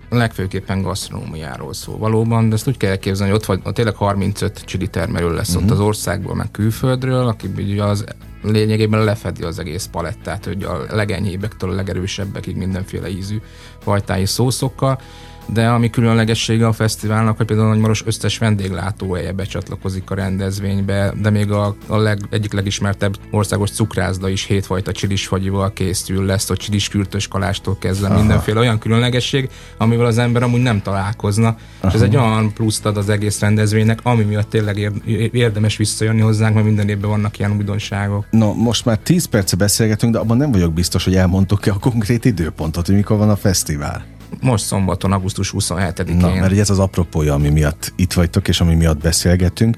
legfőképpen 0.10 0.82
gasztronómiáról 0.82 1.74
szól 1.74 1.98
valóban, 1.98 2.50
de 2.50 2.56
ezt 2.56 2.68
úgy 2.68 2.78
kell 2.78 2.90
elképzelni, 2.90 3.32
hogy 3.32 3.42
ott 3.42 3.62
vagy, 3.64 3.74
tényleg 3.74 3.96
35 3.96 4.62
csili 4.66 4.88
termelő 4.88 5.34
lesz 5.34 5.48
uh-huh. 5.48 5.64
ott 5.64 5.70
mhm. 5.70 5.80
az 5.80 5.86
országból, 5.86 6.36
meg 6.36 6.52
külföldről, 6.52 7.28
aki 7.28 7.50
ugye 7.58 7.84
az 7.84 8.06
lényegében 8.44 9.04
lefedi 9.04 9.44
az 9.44 9.60
egész 9.60 9.86
palettát, 9.92 10.46
hogy 10.46 10.64
a 10.64 10.86
legenyhébbektől 10.90 11.70
a 11.70 11.76
legerősebbekig 11.76 12.56
mindenféle 12.56 13.10
ízű 13.10 13.42
fajtái 13.80 14.26
szószokkal 14.26 15.00
de 15.46 15.68
ami 15.68 15.90
különlegessége 15.90 16.68
a 16.68 16.74
fesztiválnak, 16.74 17.38
hogy 17.38 17.46
például 17.46 17.68
Nagymaros 17.68 18.04
összes 18.06 18.38
vendéglátóhelye 18.38 19.32
becsatlakozik 19.32 20.10
a 20.10 20.16
rendezvénybe, 20.16 21.14
de 21.22 21.30
még 21.30 21.52
a, 21.52 21.76
a 21.88 21.98
leg, 21.98 22.20
egyik 22.30 22.54
legismertebb 22.54 23.18
országos 23.32 23.72
cukrászda 23.72 24.30
is 24.30 24.44
hétfajta 24.44 24.92
csilisfagyival 24.92 25.74
készül 25.74 26.26
lesz, 26.26 26.48
hogy 26.48 26.58
csiliskürtös 26.58 27.28
kalástól 27.28 27.78
kezdve 27.80 28.08
Aha. 28.08 28.18
mindenféle 28.18 28.60
olyan 28.60 28.80
különlegesség, 28.80 29.50
amivel 29.78 30.06
az 30.06 30.18
ember 30.18 30.44
amúgy 30.44 30.62
nem 30.62 30.82
találkozna. 30.82 31.48
Aha. 31.48 31.88
És 31.88 31.94
ez 31.94 32.02
egy 32.02 32.16
olyan 32.16 32.54
pluszt 32.54 32.86
ad 32.86 32.98
az 32.98 33.10
egész 33.10 33.40
rendezvénynek, 33.40 34.00
ami 34.04 34.24
miatt 34.24 34.50
tényleg 34.50 34.92
érdemes 35.32 35.78
visszajönni 35.78 36.22
hozzánk, 36.22 36.54
mert 36.54 36.66
minden 36.66 36.90
évben 36.90 37.10
vannak 37.10 37.40
ilyen 37.40 37.56
újdonságok. 37.56 38.26
No, 38.30 38.54
most 38.54 38.86
már 38.86 38.98
10 38.98 39.26
perce 39.26 39.56
beszélgetünk, 39.56 40.14
de 40.14 40.20
abban 40.20 40.38
nem 40.38 40.52
vagyok 40.52 40.74
biztos, 40.74 41.04
hogy 41.04 41.16
elmondtuk-e 41.16 41.72
a 41.72 41.80
konkrét 41.80 42.26
időpontot, 42.26 42.86
hogy 42.86 42.96
mikor 42.96 43.18
van 43.18 43.30
a 43.30 43.36
fesztivál. 43.36 44.06
Most 44.42 44.66
szombaton, 44.66 45.12
augusztus 45.12 45.54
27-én. 45.58 46.16
Na, 46.16 46.34
mert 46.34 46.58
ez 46.58 46.70
az 46.70 46.80
apropója, 46.80 47.34
ami 47.34 47.50
miatt 47.50 47.94
itt 47.96 48.14
vagytok, 48.14 48.48
és 48.48 48.62
ami 48.62 48.76
miatt 48.76 49.02
beszélgetünk. 49.02 49.76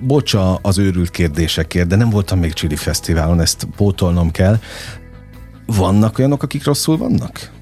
Bocsa 0.00 0.54
az 0.54 0.78
őrült 0.78 1.10
kérdésekért, 1.10 1.86
de 1.86 1.96
nem 1.96 2.10
voltam 2.10 2.38
még 2.38 2.52
Csili 2.52 2.76
Fesztiválon, 2.76 3.40
ezt 3.40 3.66
pótolnom 3.76 4.30
kell. 4.30 4.58
Vannak 5.66 6.18
olyanok, 6.18 6.42
akik 6.42 6.64
rosszul 6.64 6.96
vannak? 6.96 7.54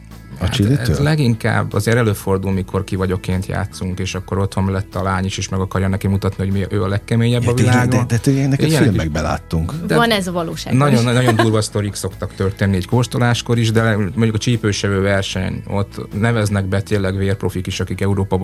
A 0.44 0.76
hát 0.76 0.88
ez 0.88 0.98
leginkább 0.98 1.72
azért 1.72 1.96
előfordul, 1.96 2.52
mikor 2.52 2.84
ki 2.84 2.96
vagyokként 2.96 3.46
játszunk, 3.46 3.98
és 3.98 4.14
akkor 4.14 4.38
otthon 4.38 4.70
lett 4.70 4.94
a 4.94 5.02
lány 5.02 5.24
is, 5.24 5.38
és 5.38 5.48
meg 5.48 5.60
akarja 5.60 5.88
neki 5.88 6.06
mutatni, 6.06 6.44
hogy 6.44 6.52
mi, 6.52 6.66
ő 6.68 6.82
a 6.82 6.88
legkeményebb 6.88 7.42
ja, 7.42 7.50
a 7.50 7.54
világon. 7.54 7.88
De, 7.88 8.04
de, 8.06 8.20
de 8.24 8.30
ilyeneket 8.30 8.66
Ilyen 8.66 8.82
filmekben 8.82 9.22
láttunk. 9.22 9.72
De 9.86 9.96
Van 9.96 10.10
ez 10.10 10.26
a 10.26 10.32
valóság. 10.32 10.74
Nagyon, 10.74 11.04
nagyon 11.04 11.36
durva 11.36 11.60
sztorik 11.60 11.94
szoktak 11.94 12.34
történni 12.34 12.76
egy 12.76 12.86
kóstoláskor 12.86 13.58
is, 13.58 13.70
de 13.70 13.96
mondjuk 13.96 14.34
a 14.34 14.38
csípősevő 14.38 15.00
verseny, 15.00 15.62
ott 15.68 16.14
neveznek 16.18 16.64
be 16.64 16.80
tényleg 16.80 17.16
vérprofik 17.16 17.66
is, 17.66 17.80
akik 17.80 18.00
Európa 18.00 18.36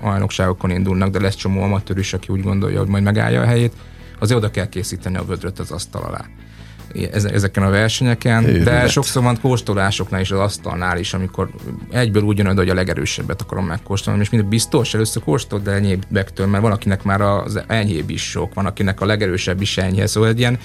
bajnokságokon 0.00 0.70
indulnak, 0.70 1.10
de 1.10 1.20
lesz 1.20 1.34
csomó 1.34 1.62
amatőr 1.62 1.98
is, 1.98 2.12
aki 2.12 2.32
úgy 2.32 2.42
gondolja, 2.42 2.78
hogy 2.78 2.88
majd 2.88 3.02
megállja 3.02 3.40
a 3.40 3.44
helyét. 3.44 3.72
Azért 4.18 4.38
oda 4.38 4.50
kell 4.50 4.68
készíteni 4.68 5.16
a 5.16 5.24
vödröt 5.24 5.58
az 5.58 5.70
asztal 5.70 6.02
alá 6.02 6.24
ezeken 7.12 7.62
a 7.62 7.70
versenyeken, 7.70 8.44
Őrület. 8.44 8.64
de 8.64 8.88
sokszor 8.88 9.22
van 9.22 9.40
kóstolásoknál 9.40 10.20
is 10.20 10.30
az 10.30 10.38
asztalnál 10.38 10.98
is, 10.98 11.14
amikor 11.14 11.48
egyből 11.90 12.22
úgy 12.22 12.38
jön 12.38 12.56
hogy 12.56 12.68
a 12.68 12.74
legerősebbet 12.74 13.40
akarom 13.40 13.66
megkóstolni, 13.66 14.20
és 14.20 14.30
minden 14.30 14.48
biztos, 14.48 14.94
először 14.94 15.22
kóstold 15.22 15.62
de 15.62 15.70
enyhébbektől, 15.70 16.46
mert 16.46 16.62
van, 16.62 16.72
akinek 16.72 17.02
már 17.02 17.20
az 17.20 17.60
enyhébb 17.66 18.10
is 18.10 18.22
sok, 18.22 18.54
van, 18.54 18.66
akinek 18.66 19.00
a 19.00 19.06
legerősebb 19.06 19.60
is 19.60 19.78
enyhe, 19.78 20.06
szóval 20.06 20.28
egy 20.28 20.38
ilyen 20.38 20.58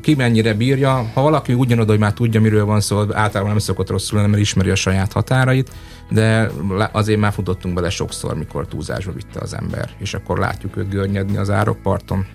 ki 0.00 0.14
mennyire 0.14 0.54
bírja, 0.54 1.10
ha 1.14 1.22
valaki 1.22 1.54
ugyanod, 1.54 1.88
hogy 1.88 1.98
már 1.98 2.12
tudja, 2.12 2.40
miről 2.40 2.64
van 2.64 2.80
szó, 2.80 2.98
általában 2.98 3.50
nem 3.50 3.58
szokott 3.58 3.90
rosszul 3.90 4.18
lenni, 4.18 4.30
mert 4.30 4.42
ismeri 4.42 4.70
a 4.70 4.74
saját 4.74 5.12
határait, 5.12 5.70
de 6.10 6.50
azért 6.92 7.20
már 7.20 7.32
futottunk 7.32 7.74
bele 7.74 7.90
sokszor, 7.90 8.34
mikor 8.34 8.66
túlzásba 8.66 9.12
vitte 9.12 9.40
az 9.40 9.54
ember, 9.54 9.90
és 9.98 10.14
akkor 10.14 10.38
látjuk 10.38 10.76
őt 10.76 10.88
görnyedni 10.88 11.36
az 11.36 11.50
árokparton. 11.50 12.26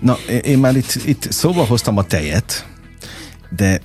Na, 0.00 0.16
én 0.42 0.58
már 0.58 0.76
itt, 0.76 0.92
itt 1.04 1.32
szóba 1.32 1.64
hoztam 1.64 1.96
a 1.96 2.04
tejet, 2.04 2.66
de 3.56 3.80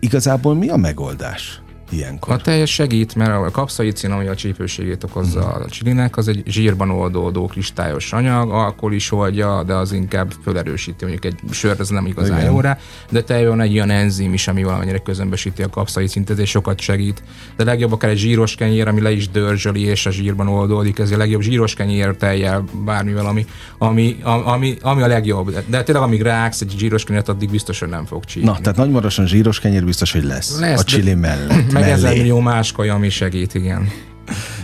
igazából 0.00 0.54
mi 0.54 0.68
a 0.68 0.76
megoldás? 0.76 1.61
Ilyenkor? 1.92 2.34
A 2.34 2.36
teljes 2.36 2.70
segít, 2.70 3.14
mert 3.14 3.30
a 3.30 3.50
kapszaicin, 3.50 4.10
ami 4.10 4.26
a 4.26 4.34
csípőségét 4.34 5.04
okozza 5.04 5.40
uh-huh. 5.40 5.62
a 5.62 5.68
csilinek, 5.68 6.16
az 6.16 6.28
egy 6.28 6.42
zsírban 6.46 6.90
oldódó 6.90 7.46
kristályos 7.46 8.12
anyag, 8.12 8.50
alkohol 8.50 8.92
is 8.92 9.12
oldja, 9.12 9.62
de 9.62 9.74
az 9.74 9.92
inkább 9.92 10.32
felerősíti, 10.44 11.04
mondjuk 11.04 11.24
egy 11.24 11.38
sör, 11.50 11.76
ez 11.80 11.88
nem 11.88 12.06
igazán 12.06 12.38
Igen. 12.38 12.50
jó 12.50 12.60
rá, 12.60 12.78
de 13.10 13.22
tej 13.22 13.46
van 13.46 13.60
egy 13.60 13.72
olyan 13.72 13.90
enzim 13.90 14.32
is, 14.32 14.48
ami 14.48 14.62
valamennyire 14.62 14.98
közömbösíti 14.98 15.62
a 15.62 15.68
kapszaicint, 15.68 16.30
ez 16.30 16.48
sokat 16.48 16.80
segít. 16.80 17.22
De 17.56 17.64
legjobb 17.64 17.92
akár 17.92 18.10
egy 18.10 18.18
zsíros 18.18 18.54
kenyér, 18.54 18.88
ami 18.88 19.00
le 19.00 19.12
is 19.12 19.30
dörzsöli, 19.30 19.80
és 19.80 20.06
a 20.06 20.10
zsírban 20.10 20.48
oldódik, 20.48 20.98
ez 20.98 21.10
a 21.10 21.16
legjobb 21.16 21.40
zsíros 21.40 21.74
kenyér 21.74 22.16
tejjel, 22.16 22.64
bármivel, 22.84 23.26
ami, 23.26 23.46
ami, 23.78 24.16
ami, 24.44 24.76
ami 24.80 25.02
a 25.02 25.06
legjobb. 25.06 25.64
De 25.66 25.82
tényleg, 25.82 26.04
amíg 26.04 26.22
ráksz 26.22 26.60
egy 26.60 26.74
zsíros 26.78 27.04
kenyért, 27.04 27.28
addig 27.28 27.50
biztos, 27.50 27.80
hogy 27.80 27.88
nem 27.88 28.04
fog 28.04 28.24
csípni. 28.24 28.48
Na, 28.48 28.58
tehát 28.58 28.78
nagymarosan 28.78 29.26
zsíros 29.26 29.60
kenyér 29.60 29.84
biztos, 29.84 30.12
hogy 30.12 30.24
lesz. 30.24 30.58
lesz 30.58 30.80
a 30.80 30.84
csili 30.84 31.14
mellett 31.14 31.72
meg 31.72 31.81
ezer 31.82 32.16
millió 32.16 32.40
más 32.40 32.72
kaja, 32.72 32.94
ami 32.94 33.08
segít, 33.08 33.54
igen. 33.54 33.88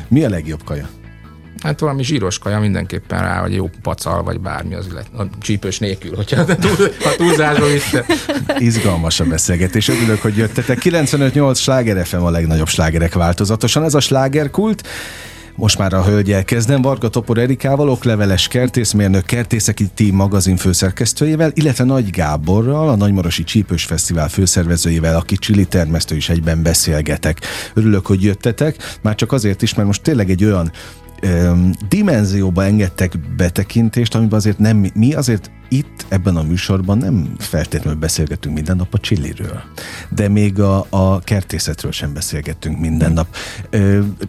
Mi 0.09 0.25
a 0.25 0.29
legjobb 0.29 0.65
kaja? 0.65 0.89
Hát 1.63 1.81
valami 1.81 2.03
zsíros 2.03 2.39
kaja 2.39 2.61
mindenképpen 2.61 3.21
rá, 3.21 3.41
vagy 3.41 3.55
jó 3.55 3.71
pacal, 3.83 4.23
vagy 4.23 4.41
bármi 4.41 4.75
az 4.75 4.87
illet, 4.91 5.07
a 5.17 5.23
csípős 5.41 5.79
nélkül, 5.79 6.17
hogyha 6.17 6.45
túl, 6.45 6.77
ha 7.03 7.15
túlzásba 7.17 7.67
vitte. 7.67 8.05
Izgalmas 8.59 9.21
a 9.21 9.25
beszélgetés, 9.25 9.89
örülök, 9.89 10.23
hogy 10.23 10.37
jöttetek. 10.37 10.79
95-8 10.85 11.57
sláger 11.57 12.07
FM 12.07 12.17
a 12.17 12.31
legnagyobb 12.31 12.69
slágerek 12.69 13.15
változatosan, 13.15 13.85
ez 13.85 13.95
a 13.95 14.01
slágerkult. 14.01 14.89
Most 15.59 15.79
már 15.79 15.93
a 15.93 16.05
hölgyel 16.05 16.45
kezdem, 16.45 16.83
Varga 16.83 17.09
Topor 17.09 17.39
Erikával, 17.39 17.89
okleveles 17.89 18.49
kertészmérnök, 18.49 19.25
kertészeki 19.25 19.87
team 19.95 20.15
magazin 20.15 20.57
főszerkesztőjével, 20.57 21.51
illetve 21.55 21.85
Nagy 21.85 22.11
Gáborral, 22.11 22.89
a 22.89 22.97
Nagymarosi 22.97 23.45
Csípős 23.45 23.85
Fesztivál 23.85 24.29
főszervezőjével, 24.29 25.17
aki 25.17 25.37
csili 25.37 25.65
termesztő 25.65 26.17
is 26.17 26.29
egyben 26.29 26.63
beszélgetek. 26.63 27.41
Örülök, 27.75 28.07
hogy 28.07 28.23
jöttetek, 28.23 28.99
már 29.03 29.15
csak 29.15 29.33
azért 29.33 29.63
is, 29.63 29.75
mert 29.75 29.87
most 29.87 30.03
tényleg 30.03 30.31
egy 30.31 30.45
olyan 30.45 30.73
dimenzióba 31.89 32.65
engedtek 32.65 33.19
betekintést, 33.37 34.15
amiben 34.15 34.39
azért 34.39 34.59
nem 34.59 34.91
mi 34.95 35.15
azért 35.15 35.51
itt 35.69 36.07
ebben 36.09 36.37
a 36.37 36.43
műsorban 36.43 36.99
nem 36.99 37.35
feltétlenül 37.39 37.99
beszélgetünk 37.99 38.55
minden 38.55 38.77
nap 38.77 38.95
a 38.95 38.99
csilliről, 38.99 39.63
de 40.09 40.29
még 40.29 40.61
a, 40.61 40.87
a 40.89 41.21
kertészetről 41.21 41.93
sem 41.93 42.13
beszélgetünk 42.13 42.79
minden 42.79 43.13
nap. 43.13 43.37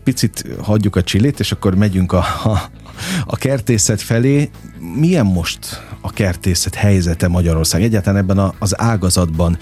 Picit 0.03 0.45
hagyjuk 0.61 0.95
a 0.95 1.03
csillit, 1.03 1.39
és 1.39 1.51
akkor 1.51 1.75
megyünk 1.75 2.11
a, 2.11 2.25
a, 2.43 2.61
a 3.25 3.35
kertészet 3.35 4.01
felé. 4.01 4.49
Milyen 4.95 5.25
most 5.25 5.83
a 6.01 6.11
kertészet 6.11 6.75
helyzete 6.75 7.27
Magyarország? 7.27 7.83
Egyáltalán 7.83 8.21
ebben 8.21 8.37
a, 8.37 8.53
az 8.59 8.81
ágazatban 8.81 9.57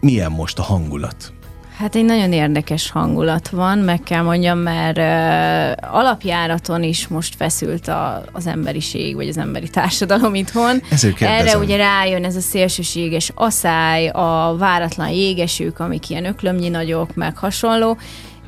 milyen 0.00 0.32
most 0.32 0.58
a 0.58 0.62
hangulat? 0.62 1.32
Hát 1.78 1.94
egy 1.94 2.04
nagyon 2.04 2.32
érdekes 2.32 2.90
hangulat 2.90 3.48
van, 3.48 3.78
meg 3.78 4.00
kell 4.02 4.22
mondjam, 4.22 4.58
mert 4.58 4.98
uh, 4.98 5.94
alapjáraton 5.94 6.82
is 6.82 7.08
most 7.08 7.34
feszült 7.34 7.88
a, 7.88 8.24
az 8.32 8.46
emberiség, 8.46 9.14
vagy 9.14 9.28
az 9.28 9.38
emberi 9.38 9.68
társadalom 9.68 10.34
itthon. 10.34 10.82
Erre 11.18 11.58
ugye 11.58 11.76
rájön 11.76 12.24
ez 12.24 12.36
a 12.36 12.40
szélsőséges 12.40 13.32
asszály, 13.34 14.08
a 14.08 14.56
váratlan 14.58 15.08
jégesők, 15.08 15.78
amik 15.78 16.10
ilyen 16.10 16.24
öklömnyi 16.24 16.68
nagyok, 16.68 17.14
meg 17.14 17.36
hasonló, 17.36 17.98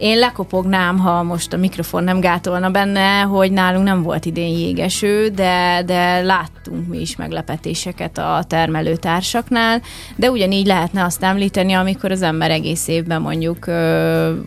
én 0.01 0.19
lekopognám, 0.19 0.99
ha 0.99 1.23
most 1.23 1.53
a 1.53 1.57
mikrofon 1.57 2.05
nem 2.05 2.21
gátolna 2.21 2.71
benne, 2.71 3.21
hogy 3.21 3.53
nálunk 3.53 3.85
nem 3.85 4.03
volt 4.03 4.25
idén 4.25 4.59
jégeső, 4.59 5.29
de, 5.29 5.83
de 5.87 6.21
láttunk 6.21 6.89
mi 6.89 7.01
is 7.01 7.17
meglepetéseket 7.17 8.19
a 8.19 8.45
termelőtársaknál, 8.49 9.83
de 10.17 10.31
ugyanígy 10.31 10.67
lehetne 10.67 11.05
azt 11.05 11.23
említeni, 11.23 11.73
amikor 11.73 12.11
az 12.11 12.23
ember 12.23 12.51
egész 12.51 12.89
évben 12.89 13.21
mondjuk 13.21 13.67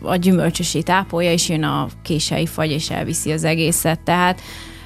a 0.02 0.16
gyümölcsösét 0.16 0.90
ápolja, 0.90 1.32
és 1.32 1.50
jön 1.50 1.64
a 1.64 1.88
kései 2.04 2.46
fagy, 2.46 2.72
és 2.72 2.90
elviszi 2.90 3.32
az 3.32 3.44
egészet. 3.44 4.00
Tehát 4.00 4.42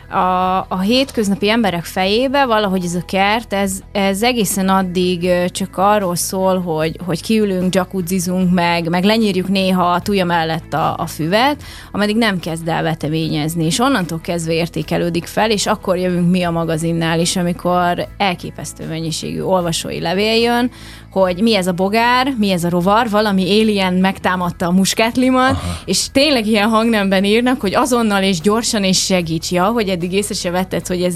a, 0.09 0.57
a 0.67 0.79
hétköznapi 0.79 1.49
emberek 1.49 1.83
fejébe 1.85 2.45
valahogy 2.45 2.83
ez 2.83 2.95
a 2.95 3.05
kert, 3.05 3.53
ez, 3.53 3.79
ez 3.91 4.23
egészen 4.23 4.69
addig 4.69 5.29
csak 5.51 5.77
arról 5.77 6.15
szól, 6.15 6.59
hogy, 6.59 6.99
hogy 7.05 7.21
kiülünk, 7.21 7.75
jacuzzizunk 7.75 8.53
meg, 8.53 8.89
meg 8.89 9.03
lenyírjuk 9.03 9.47
néha 9.47 9.91
a 9.91 10.01
tuja 10.01 10.25
mellett 10.25 10.73
a, 10.73 10.95
a 10.97 11.05
füvet, 11.05 11.63
ameddig 11.91 12.15
nem 12.15 12.39
kezd 12.39 12.67
el 12.67 12.83
veteményezni, 12.83 13.65
és 13.65 13.79
onnantól 13.79 14.19
kezdve 14.21 14.53
értékelődik 14.53 15.25
fel, 15.25 15.51
és 15.51 15.65
akkor 15.65 15.97
jövünk 15.97 16.29
mi 16.29 16.43
a 16.43 16.51
magazinnál 16.51 17.19
is, 17.19 17.35
amikor 17.35 18.07
elképesztő 18.17 18.87
mennyiségű 18.87 19.41
olvasói 19.41 19.99
levél 19.99 20.41
jön, 20.41 20.71
hogy 21.11 21.41
mi 21.41 21.55
ez 21.55 21.67
a 21.67 21.71
bogár, 21.71 22.33
mi 22.37 22.49
ez 22.49 22.63
a 22.63 22.69
rovar, 22.69 23.09
valami 23.09 23.61
alien 23.61 23.93
megtámadta 23.93 24.67
a 24.67 24.71
muskátlimat, 24.71 25.51
Aha. 25.51 25.79
és 25.85 26.11
tényleg 26.11 26.47
ilyen 26.47 26.69
hangnemben 26.69 27.23
írnak, 27.23 27.61
hogy 27.61 27.75
azonnal 27.75 28.23
és 28.23 28.39
gyorsan 28.39 28.83
és 28.83 29.05
segíts, 29.05 29.51
ja, 29.51 29.65
hogy 29.65 29.89
eddig 29.89 30.13
észre 30.13 30.33
se 30.33 30.49
vetted, 30.49 30.87
hogy 30.87 31.01
ez 31.01 31.15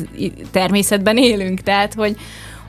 természetben 0.52 1.18
élünk, 1.18 1.62
tehát, 1.62 1.94
hogy, 1.94 2.16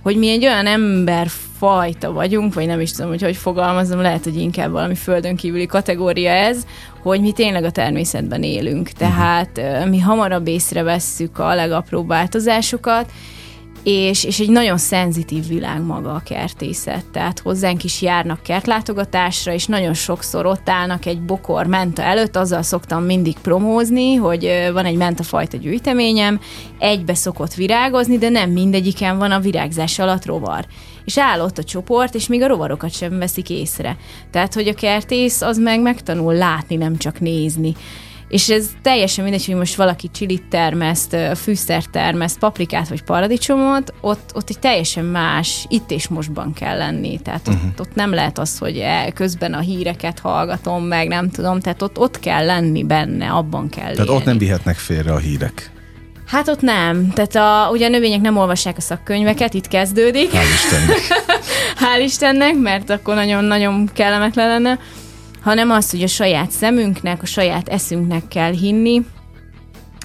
hogy 0.03 0.17
mi 0.17 0.31
egy 0.31 0.45
olyan 0.45 0.67
emberfajta 0.67 2.13
vagyunk, 2.13 2.55
vagy 2.55 2.67
nem 2.67 2.81
is 2.81 2.93
tudom, 2.93 3.11
hogy 3.11 3.23
hogy 3.23 3.37
fogalmazom, 3.37 4.01
lehet, 4.01 4.25
hogy 4.25 4.37
inkább 4.37 4.71
valami 4.71 4.95
földön 4.95 5.37
kívüli 5.37 5.67
kategória 5.67 6.31
ez, 6.31 6.67
hogy 7.03 7.21
mi 7.21 7.33
tényleg 7.33 7.65
a 7.65 7.71
természetben 7.71 8.43
élünk. 8.43 8.89
Tehát 8.89 9.59
uh-huh. 9.59 9.89
mi 9.89 9.99
hamarabb 10.01 10.47
észrevesszük 10.47 11.39
a 11.39 11.55
legapróbb 11.55 12.09
változásokat, 12.09 13.11
és, 13.83 14.25
és 14.25 14.41
egy 14.41 14.51
nagyon 14.51 14.79
szenzitív 14.79 15.47
világ 15.47 15.83
maga 15.83 16.13
a 16.15 16.23
kertészet, 16.25 17.05
tehát 17.13 17.39
hozzánk 17.39 17.85
is 17.85 18.03
járnak 18.03 18.43
kertlátogatásra, 18.43 19.53
és 19.53 19.67
nagyon 19.67 19.95
sokszor 19.95 20.47
ott 20.47 20.69
állnak 20.69 21.07
egy 21.07 21.21
bokor 21.21 21.67
menta 21.67 22.03
előtt, 22.03 22.37
azzal 22.37 22.63
szoktam 22.63 23.05
mindig 23.05 23.37
promózni, 23.39 24.15
hogy 24.15 24.71
van 24.73 24.85
egy 24.85 24.97
mentafajta 24.97 25.57
gyűjteményem, 25.57 26.41
egybe 26.79 27.15
szokott 27.15 27.55
virágozni, 27.55 28.19
de 28.19 28.29
nem 28.29 28.51
mindegyiken 28.51 29.19
van 29.19 29.31
a 29.31 29.41
virágzás 29.41 29.99
alatt 29.99 30.25
rovar. 30.25 30.67
És 31.05 31.19
áll 31.19 31.41
ott 31.41 31.59
a 31.59 31.65
csoport, 31.65 32.15
és 32.15 32.27
még 32.27 32.43
a 32.43 32.47
rovarokat 32.47 32.93
sem 32.93 33.19
veszik 33.19 33.51
észre. 33.51 33.97
Tehát, 34.31 34.55
hogy 34.55 34.69
a 34.69 34.75
kertész 34.75 35.43
az 35.43 35.59
meg 35.59 35.81
megtanul 35.81 36.35
látni, 36.35 36.77
nem 36.77 36.97
csak 36.97 37.21
nézni. 37.21 37.75
És 38.33 38.49
ez 38.49 38.71
teljesen 38.83 39.25
mindegy, 39.25 39.47
hogy 39.47 39.55
most 39.55 39.75
valaki 39.75 40.11
csilit 40.11 40.45
termeszt, 40.49 41.17
fűszert 41.37 41.91
termeszt, 41.91 42.39
paprikát 42.39 42.89
vagy 42.89 43.03
paradicsomot, 43.03 43.95
ott, 44.01 44.31
ott 44.35 44.49
egy 44.49 44.59
teljesen 44.59 45.05
más, 45.05 45.67
itt 45.69 45.91
és 45.91 46.09
mostban 46.09 46.53
kell 46.53 46.77
lenni. 46.77 47.19
Tehát 47.23 47.49
ott, 47.49 47.55
uh-huh. 47.55 47.71
ott 47.79 47.95
nem 47.95 48.13
lehet 48.15 48.39
az, 48.39 48.59
hogy 48.59 48.79
e, 48.79 49.11
közben 49.11 49.55
a 49.55 49.61
híreket 49.61 50.19
hallgatom 50.19 50.85
meg, 50.85 51.09
nem 51.09 51.31
tudom, 51.31 51.61
tehát 51.61 51.83
ott, 51.83 51.99
ott 51.99 52.19
kell 52.19 52.45
lenni 52.45 52.85
benne, 52.85 53.31
abban 53.31 53.69
kell 53.69 53.93
Tehát 53.93 53.99
élni. 53.99 54.11
ott 54.11 54.25
nem 54.25 54.39
vihetnek 54.39 54.77
félre 54.77 55.13
a 55.13 55.19
hírek. 55.19 55.72
Hát 56.33 56.49
ott 56.49 56.61
nem. 56.61 57.11
Tehát 57.11 57.35
a, 57.35 57.71
ugye 57.71 57.87
a 57.87 57.89
növények 57.89 58.21
nem 58.21 58.37
olvassák 58.37 58.77
a 58.77 58.81
szakkönyveket, 58.81 59.55
itt 59.55 59.69
kezdődik. 59.69 60.31
Hál' 60.31 60.55
Istennek. 60.55 60.99
Hál' 61.83 62.03
Istennek, 62.05 62.55
mert 62.55 62.91
akkor 62.91 63.15
nagyon-nagyon 63.15 63.91
kellemetlen 63.95 64.49
lenne 64.49 64.79
hanem 65.43 65.71
az, 65.71 65.91
hogy 65.91 66.03
a 66.03 66.07
saját 66.07 66.51
szemünknek, 66.51 67.23
a 67.23 67.27
saját 67.27 67.69
eszünknek 67.69 68.29
kell 68.29 68.53
hinni, 68.53 69.07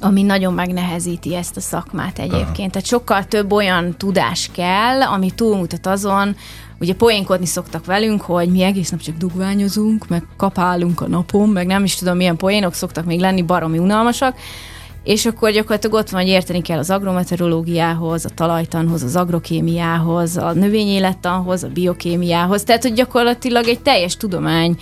ami 0.02 0.22
nagyon 0.24 0.54
megnehezíti 0.54 1.36
ezt 1.36 1.58
a 1.58 1.60
szakmát 1.60 2.20
egyébként. 2.20 2.58
Aha. 2.58 2.70
Tehát 2.70 2.86
sokkal 2.86 3.26
több 3.26 3.52
olyan 3.52 3.98
tudás 3.98 4.50
kell, 4.54 5.02
ami 5.02 5.32
túlmutat 5.32 5.86
azon, 5.86 6.36
ugye 6.80 6.94
poénkodni 6.94 7.46
szoktak 7.46 7.86
velünk, 7.86 8.22
hogy 8.22 8.50
mi 8.50 8.62
egész 8.62 8.90
nap 8.90 9.02
csak 9.02 9.18
dugványozunk, 9.18 10.08
meg 10.08 10.24
kapálunk 10.38 11.02
a 11.02 11.08
napon, 11.08 11.50
meg 11.50 11.66
nem 11.66 11.84
is 11.84 11.96
tudom, 11.96 12.18
milyen 12.18 12.38
poénok 12.38 12.74
szoktak 12.74 13.06
még 13.06 13.20
lenni, 13.20 13.42
baromi 13.42 13.78
unalmasak, 13.78 14.38
és 15.08 15.26
akkor 15.26 15.52
gyakorlatilag 15.52 15.96
ott 15.96 16.10
van, 16.10 16.22
hogy 16.22 16.30
érteni 16.30 16.62
kell 16.62 16.78
az 16.78 16.90
agrometeorológiához, 16.90 18.26
a 18.26 18.30
talajtanhoz, 18.30 19.04
az 19.04 19.16
agrokémiához, 19.16 20.38
a 20.38 20.54
növényélettanhoz, 20.54 21.64
a 21.64 21.68
biokémiához, 21.68 22.64
tehát 22.64 22.82
hogy 22.82 22.94
gyakorlatilag 22.94 23.68
egy 23.68 23.80
teljes 23.80 24.18
tudomány 24.18 24.78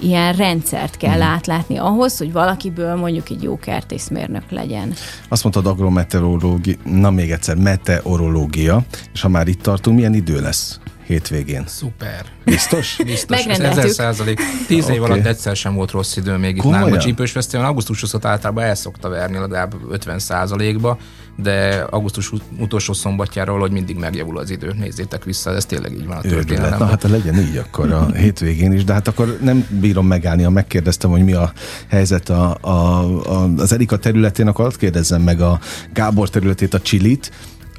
ilyen 0.00 0.32
rendszert 0.32 0.96
kell 0.96 1.12
hmm. 1.12 1.22
átlátni 1.22 1.76
ahhoz, 1.76 2.18
hogy 2.18 2.32
valakiből 2.32 2.94
mondjuk 2.94 3.30
egy 3.30 3.42
jó 3.42 3.58
kertészmérnök 3.58 4.50
legyen. 4.50 4.94
Azt 5.28 5.42
mondtad 5.42 5.66
agrometeorológia, 5.66 6.76
na 6.84 7.10
még 7.10 7.30
egyszer, 7.30 7.56
meteorológia, 7.56 8.84
és 9.12 9.20
ha 9.20 9.28
már 9.28 9.48
itt 9.48 9.62
tartunk, 9.62 9.96
milyen 9.96 10.14
idő 10.14 10.40
lesz? 10.40 10.80
Hétvégén. 11.08 11.64
Szuper. 11.66 12.24
Biztos? 12.44 12.96
Biztos. 13.04 13.44
Ezer 13.44 13.88
százalék. 13.88 14.40
Tíz 14.66 14.84
okay. 14.84 14.96
év 14.96 15.02
alatt 15.02 15.24
egyszer 15.24 15.56
sem 15.56 15.74
volt 15.74 15.90
rossz 15.90 16.16
idő 16.16 16.36
még 16.36 16.56
itt 16.56 16.64
nálunk. 16.64 16.94
A 16.94 16.98
Csípős 16.98 17.30
Fesztivál 17.30 17.66
augusztus 17.66 18.00
20 18.00 18.14
általában 18.22 18.64
el 18.64 18.74
szokta 18.74 19.08
verni 19.08 19.38
legalább 19.38 19.74
50 19.90 20.18
százalékba, 20.18 20.98
de 21.36 21.86
augusztus 21.90 22.32
utolsó 22.58 22.92
szombatjáról, 22.92 23.58
hogy 23.58 23.70
mindig 23.70 23.96
megjavul 23.96 24.38
az 24.38 24.50
idő. 24.50 24.74
Nézzétek 24.78 25.24
vissza, 25.24 25.54
ez 25.54 25.66
tényleg 25.66 25.92
így 25.92 26.06
van 26.06 26.16
a 26.16 26.20
történelemben. 26.20 26.78
Na 26.78 26.86
hát 26.86 27.02
legyen 27.02 27.38
így 27.38 27.56
akkor 27.56 27.92
a 27.92 28.06
hétvégén 28.12 28.72
is, 28.72 28.84
de 28.84 28.92
hát 28.92 29.08
akkor 29.08 29.38
nem 29.40 29.66
bírom 29.80 30.06
megállni, 30.06 30.42
ha 30.42 30.50
megkérdeztem, 30.50 31.10
hogy 31.10 31.24
mi 31.24 31.32
a 31.32 31.52
helyzet 31.88 32.28
a, 32.28 32.58
a, 32.60 32.70
a, 32.70 33.50
az 33.56 33.72
Erika 33.72 33.96
területén, 33.96 34.46
akkor 34.46 34.64
azt 34.64 34.76
kérdezzem 34.76 35.22
meg 35.22 35.40
a 35.40 35.60
Gábor 35.92 36.30
területét, 36.30 36.74
a 36.74 36.80
Csilit. 36.80 37.30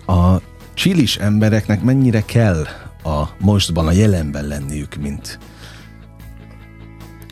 A 0.05 0.41
csilis 0.74 1.17
embereknek 1.17 1.81
mennyire 1.81 2.24
kell 2.25 2.65
a 3.03 3.23
mostban, 3.39 3.87
a 3.87 3.91
jelenben 3.91 4.47
lenniük, 4.47 4.95
mint, 4.95 5.39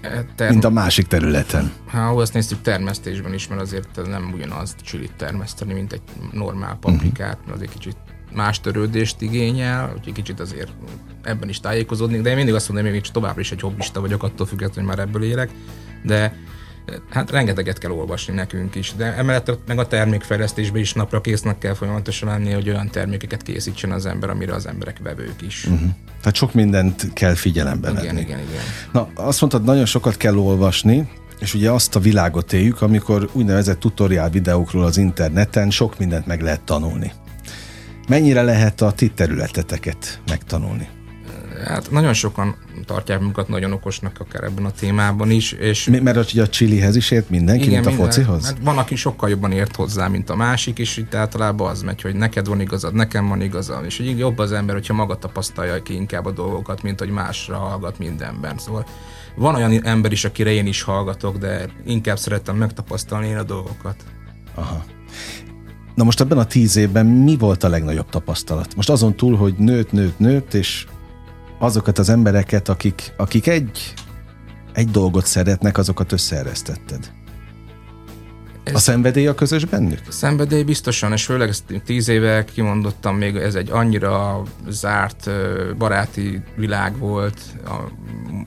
e, 0.01 0.25
Term... 0.35 0.51
mint 0.51 0.63
a 0.63 0.69
másik 0.69 1.07
területen. 1.07 1.71
Ha 1.87 1.99
azt 1.99 2.33
néztük 2.33 2.61
termesztésben 2.61 3.33
is, 3.33 3.47
mert 3.47 3.61
azért 3.61 4.07
nem 4.07 4.31
ugyanaz 4.33 4.75
csilit 4.81 5.13
termeszteni, 5.17 5.73
mint 5.73 5.93
egy 5.93 6.01
normál 6.31 6.77
paprikát, 6.79 7.33
uh-huh. 7.33 7.45
mert 7.45 7.55
azért 7.55 7.71
kicsit 7.71 7.97
más 8.33 8.59
törődést 8.59 9.21
igényel, 9.21 9.93
úgyhogy 9.97 10.13
kicsit 10.13 10.39
azért 10.39 10.71
ebben 11.23 11.49
is 11.49 11.59
tájékozódni, 11.59 12.21
de 12.21 12.29
én 12.29 12.35
mindig 12.35 12.53
azt 12.53 12.67
mondom, 12.67 12.85
hogy 12.85 12.95
még 12.95 13.11
továbbra 13.11 13.41
is 13.41 13.51
egy 13.51 13.61
hobbista 13.61 14.01
vagyok, 14.01 14.23
attól 14.23 14.45
függetlenül, 14.45 14.89
hogy 14.89 14.97
már 14.97 15.07
ebből 15.07 15.23
élek, 15.23 15.51
de 16.03 16.35
hát 17.09 17.31
rengeteget 17.31 17.77
kell 17.77 17.91
olvasni 17.91 18.33
nekünk 18.33 18.75
is, 18.75 18.93
de 18.97 19.15
emellett 19.15 19.51
meg 19.67 19.79
a 19.79 19.87
termékfejlesztésben 19.87 20.81
is 20.81 20.93
napra 20.93 21.21
késznek 21.21 21.57
kell 21.57 21.73
folyamatosan 21.73 22.29
lenni, 22.29 22.51
hogy 22.51 22.69
olyan 22.69 22.89
termékeket 22.89 23.41
készítsen 23.41 23.91
az 23.91 24.05
ember, 24.05 24.29
amire 24.29 24.53
az 24.53 24.67
emberek 24.67 24.99
vevők 25.03 25.41
is. 25.41 25.65
Uh-huh. 25.65 25.89
Tehát 26.19 26.35
sok 26.35 26.53
mindent 26.53 27.13
kell 27.13 27.33
figyelembe 27.33 27.89
igen, 27.89 28.03
venni. 28.05 28.19
Igen, 28.19 28.39
igen, 28.39 28.61
Na, 28.91 29.09
azt 29.15 29.41
mondtad, 29.41 29.63
nagyon 29.63 29.85
sokat 29.85 30.17
kell 30.17 30.37
olvasni, 30.37 31.09
és 31.39 31.53
ugye 31.53 31.71
azt 31.71 31.95
a 31.95 31.99
világot 31.99 32.53
éljük, 32.53 32.81
amikor 32.81 33.29
úgynevezett 33.33 33.79
tutoriál 33.79 34.29
videókról 34.29 34.83
az 34.83 34.97
interneten 34.97 35.69
sok 35.69 35.97
mindent 35.97 36.25
meg 36.25 36.41
lehet 36.41 36.61
tanulni. 36.61 37.11
Mennyire 38.07 38.41
lehet 38.41 38.81
a 38.81 38.91
ti 38.91 39.09
területeteket 39.09 40.21
megtanulni? 40.27 40.87
Hát 41.65 41.91
nagyon 41.91 42.13
sokan 42.13 42.55
tartják 42.87 43.19
magukat 43.19 43.47
nagyon 43.47 43.71
okosnak 43.71 44.19
akár 44.19 44.43
ebben 44.43 44.65
a 44.65 44.71
témában 44.71 45.31
is. 45.31 45.51
És 45.51 45.85
Mi, 45.85 45.99
mert 45.99 46.31
ugye 46.31 46.41
a 46.41 46.49
chilihez 46.49 46.95
is 46.95 47.11
ért 47.11 47.29
mindenki, 47.29 47.65
igen, 47.65 47.73
mint 47.73 47.85
a 47.85 47.89
minden, 47.89 48.05
focihoz? 48.05 48.45
Hát 48.45 48.57
van, 48.61 48.77
aki 48.77 48.95
sokkal 48.95 49.29
jobban 49.29 49.51
ért 49.51 49.75
hozzá, 49.75 50.07
mint 50.07 50.29
a 50.29 50.35
másik, 50.35 50.79
és 50.79 50.97
itt 50.97 51.15
általában 51.15 51.69
az 51.69 51.81
megy, 51.81 52.01
hogy 52.01 52.15
neked 52.15 52.47
van 52.47 52.61
igazad, 52.61 52.93
nekem 52.93 53.27
van 53.27 53.41
igazad, 53.41 53.85
és 53.85 53.99
így 53.99 54.17
jobb 54.17 54.37
az 54.37 54.51
ember, 54.51 54.75
hogyha 54.75 54.93
maga 54.93 55.15
tapasztalja 55.15 55.81
ki 55.81 55.93
inkább 55.93 56.25
a 56.25 56.31
dolgokat, 56.31 56.83
mint 56.83 56.99
hogy 56.99 57.09
másra 57.09 57.57
hallgat 57.57 57.99
mindenben. 57.99 58.57
Szóval 58.57 58.85
van 59.35 59.55
olyan 59.55 59.85
ember 59.85 60.11
is, 60.11 60.25
akire 60.25 60.51
én 60.51 60.67
is 60.67 60.81
hallgatok, 60.81 61.37
de 61.37 61.65
inkább 61.85 62.17
szeretem 62.17 62.55
megtapasztalni 62.55 63.27
én 63.27 63.37
a 63.37 63.43
dolgokat. 63.43 63.95
Aha. 64.55 64.83
Na 65.95 66.03
most 66.03 66.21
ebben 66.21 66.37
a 66.37 66.45
tíz 66.45 66.75
évben 66.75 67.05
mi 67.05 67.37
volt 67.37 67.63
a 67.63 67.69
legnagyobb 67.69 68.09
tapasztalat? 68.09 68.75
Most 68.75 68.89
azon 68.89 69.15
túl, 69.15 69.35
hogy 69.35 69.53
nőtt, 69.57 69.91
nőtt, 69.91 70.19
nőtt, 70.19 70.53
és 70.53 70.85
azokat 71.59 71.97
az 71.97 72.09
embereket, 72.09 72.69
akik, 72.69 73.13
akik 73.17 73.47
egy, 73.47 73.93
egy 74.73 74.89
dolgot 74.89 75.25
szeretnek, 75.25 75.77
azokat 75.77 76.11
összeeresztetted. 76.11 77.11
Ez 78.63 78.73
a 78.73 78.79
szenvedély 78.79 79.27
a 79.27 79.35
közös 79.35 79.65
bennük? 79.65 79.99
A 80.07 80.11
szenvedély 80.11 80.63
biztosan, 80.63 81.11
és 81.11 81.25
főleg 81.25 81.49
ezt 81.49 81.81
tíz 81.85 82.07
éve 82.07 82.45
kimondottam, 82.45 83.17
még 83.17 83.35
ez 83.35 83.55
egy 83.55 83.69
annyira 83.69 84.43
zárt 84.67 85.29
baráti 85.77 86.41
világ 86.55 86.97
volt. 86.97 87.41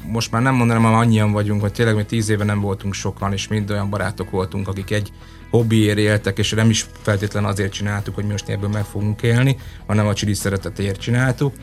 Most 0.06 0.30
már 0.30 0.42
nem 0.42 0.54
mondanám, 0.54 0.82
hogy 0.82 0.92
annyian 0.92 1.32
vagyunk, 1.32 1.60
hogy 1.60 1.72
tényleg 1.72 1.94
mi 1.94 2.04
tíz 2.04 2.28
éve 2.28 2.44
nem 2.44 2.60
voltunk 2.60 2.94
sokan, 2.94 3.32
és 3.32 3.48
mind 3.48 3.70
olyan 3.70 3.90
barátok 3.90 4.30
voltunk, 4.30 4.68
akik 4.68 4.90
egy 4.90 5.12
hobbiért 5.50 5.98
éltek, 5.98 6.38
és 6.38 6.50
nem 6.50 6.70
is 6.70 6.86
feltétlen 7.02 7.44
azért 7.44 7.72
csináltuk, 7.72 8.14
hogy 8.14 8.24
mi 8.24 8.30
most 8.30 8.48
ebből 8.48 8.70
meg 8.70 8.84
fogunk 8.84 9.22
élni, 9.22 9.56
hanem 9.86 10.06
a 10.06 10.14
csili 10.14 10.34
szeretetért 10.34 11.00
csináltuk 11.00 11.54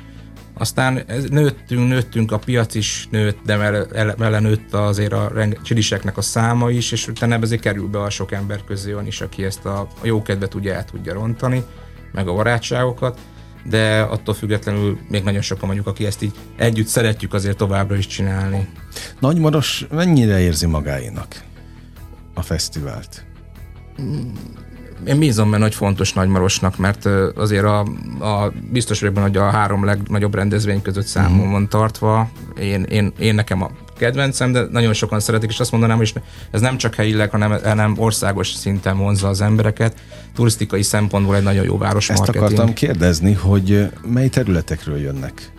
aztán 0.54 1.04
ez, 1.08 1.23
nőttünk, 1.23 1.88
nőttünk, 1.88 2.32
a 2.32 2.38
piac 2.38 2.76
is 2.76 3.08
nőtt, 3.12 3.38
de 3.45 3.58
vele 4.17 4.39
nőtt 4.39 4.73
azért 4.73 5.13
a 5.13 5.32
csiliseknek 5.63 6.17
a 6.17 6.21
száma 6.21 6.69
is, 6.71 6.91
és 6.91 7.08
utána 7.08 7.39
ezért 7.41 7.62
kerül 7.62 7.88
be 7.88 8.02
a 8.02 8.10
sok 8.10 8.32
ember 8.32 8.63
közé 8.63 8.91
van 8.91 9.08
is, 9.08 9.21
aki 9.21 9.43
ezt 9.43 9.65
a, 9.65 9.80
a 9.80 10.06
jókedvet 10.06 10.54
ugye 10.54 10.73
el 10.73 10.86
tudja 10.86 11.13
rontani, 11.13 11.63
meg 12.12 12.28
a 12.28 12.34
barátságokat, 12.34 13.19
de 13.69 14.02
attól 14.02 14.34
függetlenül 14.34 15.00
még 15.10 15.23
nagyon 15.23 15.41
sokan 15.41 15.65
mondjuk, 15.65 15.88
aki 15.88 16.06
ezt 16.06 16.21
így 16.21 16.34
együtt 16.56 16.88
szeretjük 16.88 17.34
azért 17.34 17.58
továbbra 17.58 17.95
is 17.95 18.08
csinálni. 18.08 18.67
Nagymaros 19.19 19.86
mennyire 19.91 20.39
érzi 20.39 20.65
magáénak 20.65 21.43
a 22.34 22.41
fesztivált? 22.41 23.26
Én 25.06 25.20
bízom 25.20 25.52
benne, 25.52 25.64
hogy 25.64 25.76
fontos 25.76 26.14
Nagymarosnak, 26.14 26.78
mert 26.78 27.06
azért 27.36 27.64
a, 27.64 27.80
a 28.20 28.52
biztos 28.72 29.00
vagyok 29.00 29.16
benne, 29.16 29.28
hogy 29.28 29.38
a 29.38 29.50
három 29.50 29.86
legnagyobb 29.86 30.36
rendezvény 30.36 30.82
között 30.82 31.06
számon 31.06 31.40
mhm. 31.40 31.52
van 31.52 31.70
tartva. 31.70 32.30
Én, 32.60 32.84
én, 32.84 33.14
én 33.20 33.36
nekem 33.36 33.62
a 33.62 33.70
kedvencem, 33.98 34.52
de 34.52 34.68
nagyon 34.72 34.94
sokan 34.94 35.20
szeretik, 35.20 35.50
és 35.50 35.60
azt 35.60 35.72
mondanám, 35.72 35.98
hogy 35.98 36.14
ez 36.52 36.62
nem 36.62 36.78
csak 36.78 36.96
helyileg, 36.96 37.30
hanem, 37.30 37.52
hanem 37.64 37.94
országos 37.98 38.48
szinten 38.48 38.98
vonza 38.98 39.28
az 39.28 39.42
embereket. 39.42 40.00
Turisztikai 40.36 40.82
szempontból 40.82 41.36
egy 41.36 41.44
nagyon 41.44 41.64
jó 41.64 41.78
város 41.78 42.10
Ezt 42.10 42.20
marketing. 42.20 42.44
akartam 42.44 42.74
kérdezni, 42.74 43.34
hogy 43.34 43.90
mely 44.06 44.30
területekről 44.30 44.98
jönnek? 44.98 45.52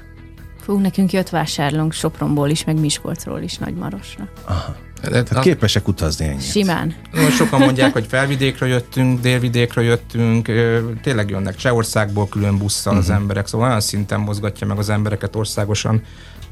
Fú, 0.60 0.78
nekünk 0.78 1.12
jött 1.12 1.28
vásárlónk 1.28 1.92
Sopronból 1.92 2.48
is, 2.48 2.64
meg 2.64 2.80
Miskolcról 2.80 3.40
is 3.40 3.58
Nagymarosra. 3.58 4.28
Aha. 4.44 4.76
Tehát 5.02 5.30
a... 5.32 5.40
képesek 5.40 5.88
utazni 5.88 6.26
ennyit. 6.26 6.50
Simán. 6.50 6.94
Most 7.12 7.36
sokan 7.36 7.60
mondják, 7.60 7.92
hogy 7.92 8.06
felvidékről 8.08 8.68
jöttünk, 8.68 9.20
délvidékről 9.20 9.84
jöttünk, 9.84 10.50
tényleg 11.02 11.30
jönnek 11.30 11.56
Csehországból 11.56 12.28
külön 12.28 12.58
busszal 12.58 12.92
uh-huh. 12.92 13.08
az 13.08 13.12
mhm. 13.12 13.20
emberek, 13.20 13.46
szóval 13.46 13.68
olyan 13.68 13.80
szinten 13.80 14.20
mozgatja 14.20 14.66
meg 14.66 14.78
az 14.78 14.88
embereket 14.88 15.36
országosan, 15.36 16.02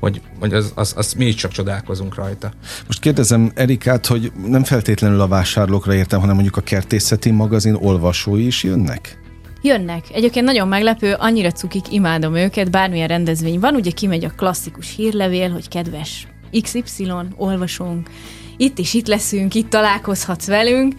hogy, 0.00 0.20
hogy 0.38 0.54
az, 0.54 0.72
az, 0.74 0.92
az 0.96 1.12
mi 1.12 1.24
is 1.24 1.34
csak 1.34 1.50
csodálkozunk 1.50 2.14
rajta. 2.14 2.50
Most 2.86 3.00
kérdezem 3.00 3.50
Erikát, 3.54 4.06
hogy 4.06 4.32
nem 4.46 4.64
feltétlenül 4.64 5.20
a 5.20 5.28
vásárlókra 5.28 5.94
értem, 5.94 6.20
hanem 6.20 6.34
mondjuk 6.34 6.56
a 6.56 6.60
kertészeti 6.60 7.30
magazin 7.30 7.74
olvasói 7.74 8.46
is 8.46 8.62
jönnek? 8.62 9.18
Jönnek. 9.62 10.04
Egyébként 10.12 10.46
nagyon 10.46 10.68
meglepő, 10.68 11.14
annyira 11.18 11.50
cukik, 11.50 11.92
imádom 11.92 12.34
őket, 12.34 12.70
bármilyen 12.70 13.08
rendezvény 13.08 13.60
van, 13.60 13.74
ugye 13.74 13.90
kimegy 13.90 14.24
a 14.24 14.30
klasszikus 14.36 14.94
hírlevél, 14.96 15.50
hogy 15.50 15.68
kedves 15.68 16.26
XY, 16.62 17.12
olvasunk, 17.36 18.10
itt 18.56 18.78
is 18.78 18.94
itt 18.94 19.06
leszünk, 19.06 19.54
itt 19.54 19.70
találkozhatsz 19.70 20.46
velünk, 20.46 20.94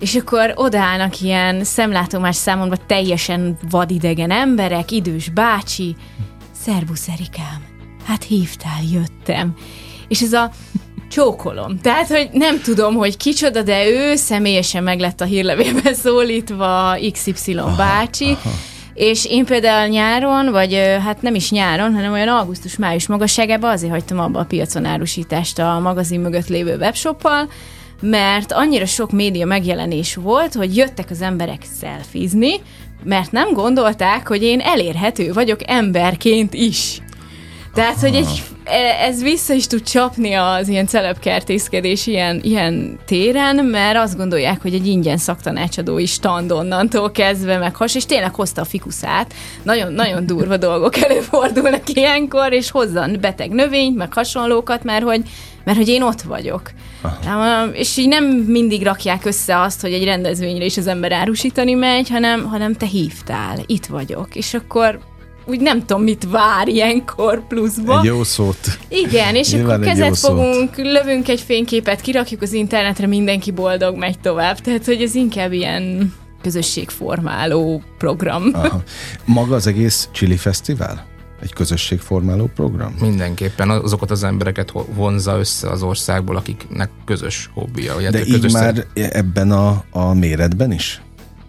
és 0.00 0.14
akkor 0.14 0.52
odaállnak 0.54 1.20
ilyen 1.20 1.64
szemlátomás 1.64 2.36
számomra 2.36 2.76
teljesen 2.86 3.58
vadidegen 3.70 4.30
emberek, 4.30 4.90
idős 4.90 5.28
bácsi, 5.28 5.96
szervusz 6.64 7.08
Erikám, 7.08 7.64
hát 8.04 8.24
hívtál, 8.24 8.82
jöttem. 8.92 9.54
És 10.08 10.22
ez 10.22 10.32
a 10.32 10.50
csókolom. 11.10 11.78
Tehát, 11.78 12.08
hogy 12.08 12.28
nem 12.32 12.60
tudom, 12.60 12.94
hogy 12.94 13.16
kicsoda, 13.16 13.62
de 13.62 13.88
ő 13.88 14.16
személyesen 14.16 14.82
meg 14.82 15.00
lett 15.00 15.20
a 15.20 15.24
hírlevélben 15.24 15.94
szólítva 15.94 16.96
XY 17.12 17.54
aha, 17.54 17.76
bácsi, 17.76 18.24
aha. 18.24 18.50
És 18.94 19.24
én 19.24 19.44
például 19.44 19.88
nyáron, 19.88 20.50
vagy 20.50 20.74
hát 21.04 21.22
nem 21.22 21.34
is 21.34 21.50
nyáron, 21.50 21.94
hanem 21.94 22.12
olyan 22.12 22.28
augusztus-május 22.28 23.06
magasságában 23.06 23.70
azért 23.70 23.92
hagytam 23.92 24.18
abba 24.18 24.40
a 24.40 24.44
piacon 24.44 24.84
árusítást 24.84 25.58
a 25.58 25.78
magazin 25.78 26.20
mögött 26.20 26.48
lévő 26.48 26.76
webshoppal, 26.76 27.48
mert 28.00 28.52
annyira 28.52 28.86
sok 28.86 29.12
média 29.12 29.46
megjelenés 29.46 30.14
volt, 30.14 30.54
hogy 30.54 30.76
jöttek 30.76 31.10
az 31.10 31.20
emberek 31.20 31.62
szelfizni, 31.80 32.54
mert 33.04 33.32
nem 33.32 33.52
gondolták, 33.52 34.28
hogy 34.28 34.42
én 34.42 34.60
elérhető 34.60 35.32
vagyok 35.32 35.60
emberként 35.66 36.54
is. 36.54 37.00
Tehát, 37.74 38.00
hogy 38.00 38.14
egy, 38.14 38.42
e, 38.64 39.06
ez 39.06 39.22
vissza 39.22 39.54
is 39.54 39.66
tud 39.66 39.82
csapni 39.82 40.32
az 40.32 40.68
ilyen 40.68 40.86
celebkertészkedés 40.86 42.06
ilyen, 42.06 42.40
ilyen 42.42 42.98
téren, 43.06 43.64
mert 43.64 43.96
azt 43.96 44.16
gondolják, 44.16 44.62
hogy 44.62 44.74
egy 44.74 44.86
ingyen 44.86 45.16
szaktanácsadói 45.16 46.06
stand 46.06 46.52
onnantól 46.52 47.10
kezdve 47.10 47.58
meg 47.58 47.76
has, 47.76 47.94
és 47.94 48.06
tényleg 48.06 48.34
hozta 48.34 48.60
a 48.60 48.64
fikuszát. 48.64 49.34
Nagyon, 49.62 49.92
nagyon 49.92 50.26
durva 50.26 50.56
dolgok 50.56 50.96
előfordulnak 50.96 51.88
ilyenkor, 51.88 52.52
és 52.52 52.70
hozza 52.70 53.06
beteg 53.20 53.50
növényt, 53.50 53.96
meg 53.96 54.12
hasonlókat, 54.12 54.84
mert 54.84 55.04
hogy, 55.04 55.22
mert 55.64 55.78
hogy 55.78 55.88
én 55.88 56.02
ott 56.02 56.22
vagyok. 56.22 56.70
Aha. 57.02 57.64
És 57.64 57.96
így 57.96 58.08
nem 58.08 58.24
mindig 58.24 58.82
rakják 58.82 59.24
össze 59.24 59.60
azt, 59.60 59.80
hogy 59.80 59.92
egy 59.92 60.04
rendezvényre 60.04 60.64
is 60.64 60.76
az 60.76 60.86
ember 60.86 61.12
árusítani 61.12 61.74
megy, 61.74 62.08
hanem, 62.08 62.44
hanem 62.44 62.72
te 62.72 62.86
hívtál, 62.86 63.58
itt 63.66 63.86
vagyok. 63.86 64.34
És 64.34 64.54
akkor 64.54 64.98
úgy 65.44 65.60
nem 65.60 65.78
tudom, 65.86 66.02
mit 66.02 66.26
vár 66.30 66.68
ilyenkor 66.68 67.46
pluszba. 67.46 67.98
Egy 67.98 68.04
jó 68.04 68.24
szót. 68.24 68.78
Igen, 68.88 69.34
és 69.34 69.52
Nyilván 69.52 69.74
akkor 69.74 69.86
kezet 69.86 70.18
fogunk, 70.18 70.74
szót. 70.74 70.86
lövünk 70.86 71.28
egy 71.28 71.40
fényképet, 71.40 72.00
kirakjuk 72.00 72.42
az 72.42 72.52
internetre, 72.52 73.06
mindenki 73.06 73.50
boldog, 73.50 73.96
megy 73.96 74.18
tovább. 74.18 74.58
Tehát, 74.58 74.84
hogy 74.84 75.02
ez 75.02 75.14
inkább 75.14 75.52
ilyen 75.52 76.14
közösségformáló 76.42 77.82
program. 77.98 78.50
Aha. 78.52 78.82
Maga 79.24 79.54
az 79.54 79.66
egész 79.66 80.08
Chili 80.12 80.36
Fesztivál? 80.36 81.06
Egy 81.42 81.52
közösségformáló 81.52 82.50
program? 82.54 82.94
Mindenképpen 83.00 83.70
azokat 83.70 84.10
az 84.10 84.24
embereket 84.24 84.72
vonza 84.94 85.38
össze 85.38 85.68
az 85.70 85.82
országból, 85.82 86.36
akiknek 86.36 86.90
közös 87.04 87.50
hobbija. 87.54 88.10
De 88.10 88.20
így 88.24 88.32
közös 88.32 88.52
már 88.52 88.86
ebben 88.94 89.50
a, 89.50 89.84
a 89.90 90.14
méretben 90.14 90.72
is? 90.72 91.02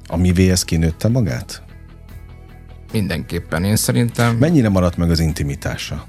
Amivé 0.07 0.49
ez 0.49 0.63
kinőtte 0.63 1.07
magát? 1.07 1.61
Mindenképpen, 2.93 3.63
én 3.63 3.75
szerintem. 3.75 4.35
Mennyire 4.35 4.69
maradt 4.69 4.97
meg 4.97 5.09
az 5.09 5.19
intimitása? 5.19 6.05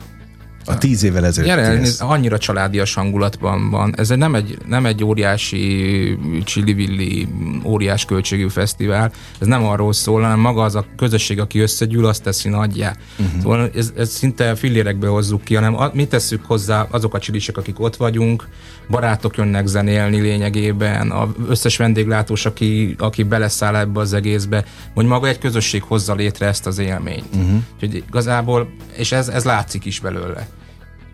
A 0.67 0.79
tíz 0.79 1.03
évvel 1.03 1.25
ezelőtt. 1.27 1.51
Jelen, 1.51 1.87
annyira 1.99 2.39
családias 2.39 2.95
hangulatban 2.95 3.71
van. 3.71 3.95
Ez 3.97 4.09
nem 4.09 4.35
egy, 4.35 4.59
nem 4.67 4.87
egy 4.87 5.05
óriási 5.05 6.19
csillivilli, 6.45 7.29
óriás 7.65 8.05
költségű 8.05 8.49
fesztivál. 8.49 9.13
Ez 9.41 9.47
nem 9.47 9.65
arról 9.65 9.93
szól, 9.93 10.23
hanem 10.23 10.39
maga 10.39 10.63
az 10.63 10.75
a 10.75 10.85
közösség, 10.97 11.41
aki 11.41 11.59
összegyűl, 11.59 12.07
azt 12.07 12.23
teszi 12.23 12.49
nagyjá. 12.49 12.97
Uh-huh. 13.19 13.41
Szóval 13.41 13.71
ez, 13.75 13.93
ez 13.97 14.11
szinte 14.11 14.55
fillérekbe 14.55 15.07
hozzuk 15.07 15.45
ki, 15.45 15.55
hanem 15.55 15.91
mi 15.93 16.07
tesszük 16.07 16.45
hozzá 16.47 16.87
azok 16.91 17.15
a 17.15 17.19
csilisek, 17.19 17.57
akik 17.57 17.81
ott 17.81 17.97
vagyunk, 17.97 18.49
barátok 18.89 19.37
jönnek 19.37 19.67
zenélni 19.67 20.21
lényegében, 20.21 21.11
az 21.11 21.29
összes 21.49 21.77
vendéglátós, 21.77 22.47
aki, 22.47 22.95
aki 22.99 23.23
beleszáll 23.23 23.77
ebbe 23.77 24.01
az 24.01 24.13
egészbe, 24.13 24.65
hogy 24.95 25.07
maga 25.07 25.29
egy 25.29 25.39
közösség 25.39 25.83
hozza 25.83 26.15
létre 26.15 26.47
ezt 26.47 26.67
az 26.67 26.79
élményt. 26.79 27.35
Uh-huh. 27.35 27.63
Úgyhogy 27.75 28.05
igazából, 28.09 28.69
és 28.97 29.13
ez, 29.13 29.29
ez 29.29 29.45
látszik 29.45 29.85
is 29.85 30.01
belőle 30.01 30.49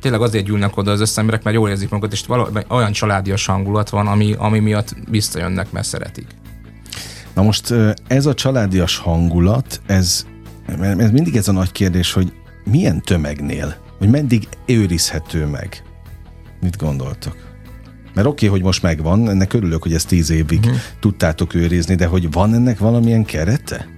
tényleg 0.00 0.20
azért 0.20 0.44
gyűlnek 0.44 0.76
oda 0.76 0.90
az 0.90 1.00
összemberek, 1.00 1.42
mert 1.42 1.56
jól 1.56 1.68
érzik 1.68 1.88
magukat, 1.88 2.12
és 2.12 2.26
valami, 2.26 2.60
olyan 2.68 2.92
családias 2.92 3.46
hangulat 3.46 3.90
van, 3.90 4.06
ami, 4.06 4.34
ami 4.38 4.58
miatt 4.58 4.94
visszajönnek, 5.10 5.72
mert 5.72 5.86
szeretik. 5.86 6.26
Na 7.34 7.42
most 7.42 7.74
ez 8.06 8.26
a 8.26 8.34
családias 8.34 8.96
hangulat, 8.96 9.80
ez, 9.86 10.26
ez 10.80 11.10
mindig 11.10 11.36
ez 11.36 11.48
a 11.48 11.52
nagy 11.52 11.72
kérdés, 11.72 12.12
hogy 12.12 12.32
milyen 12.64 13.02
tömegnél, 13.02 13.76
hogy 13.98 14.08
meddig 14.08 14.48
őrizhető 14.66 15.46
meg? 15.46 15.82
Mit 16.60 16.76
gondoltok? 16.76 17.36
Mert 18.14 18.26
oké, 18.26 18.46
okay, 18.46 18.58
hogy 18.58 18.66
most 18.66 18.82
megvan, 18.82 19.28
ennek 19.28 19.52
örülök, 19.52 19.82
hogy 19.82 19.92
ezt 19.92 20.08
tíz 20.08 20.30
évig 20.30 20.58
uh-huh. 20.58 20.78
tudtátok 21.00 21.54
őrizni, 21.54 21.94
de 21.94 22.06
hogy 22.06 22.30
van 22.30 22.54
ennek 22.54 22.78
valamilyen 22.78 23.24
kerete? 23.24 23.88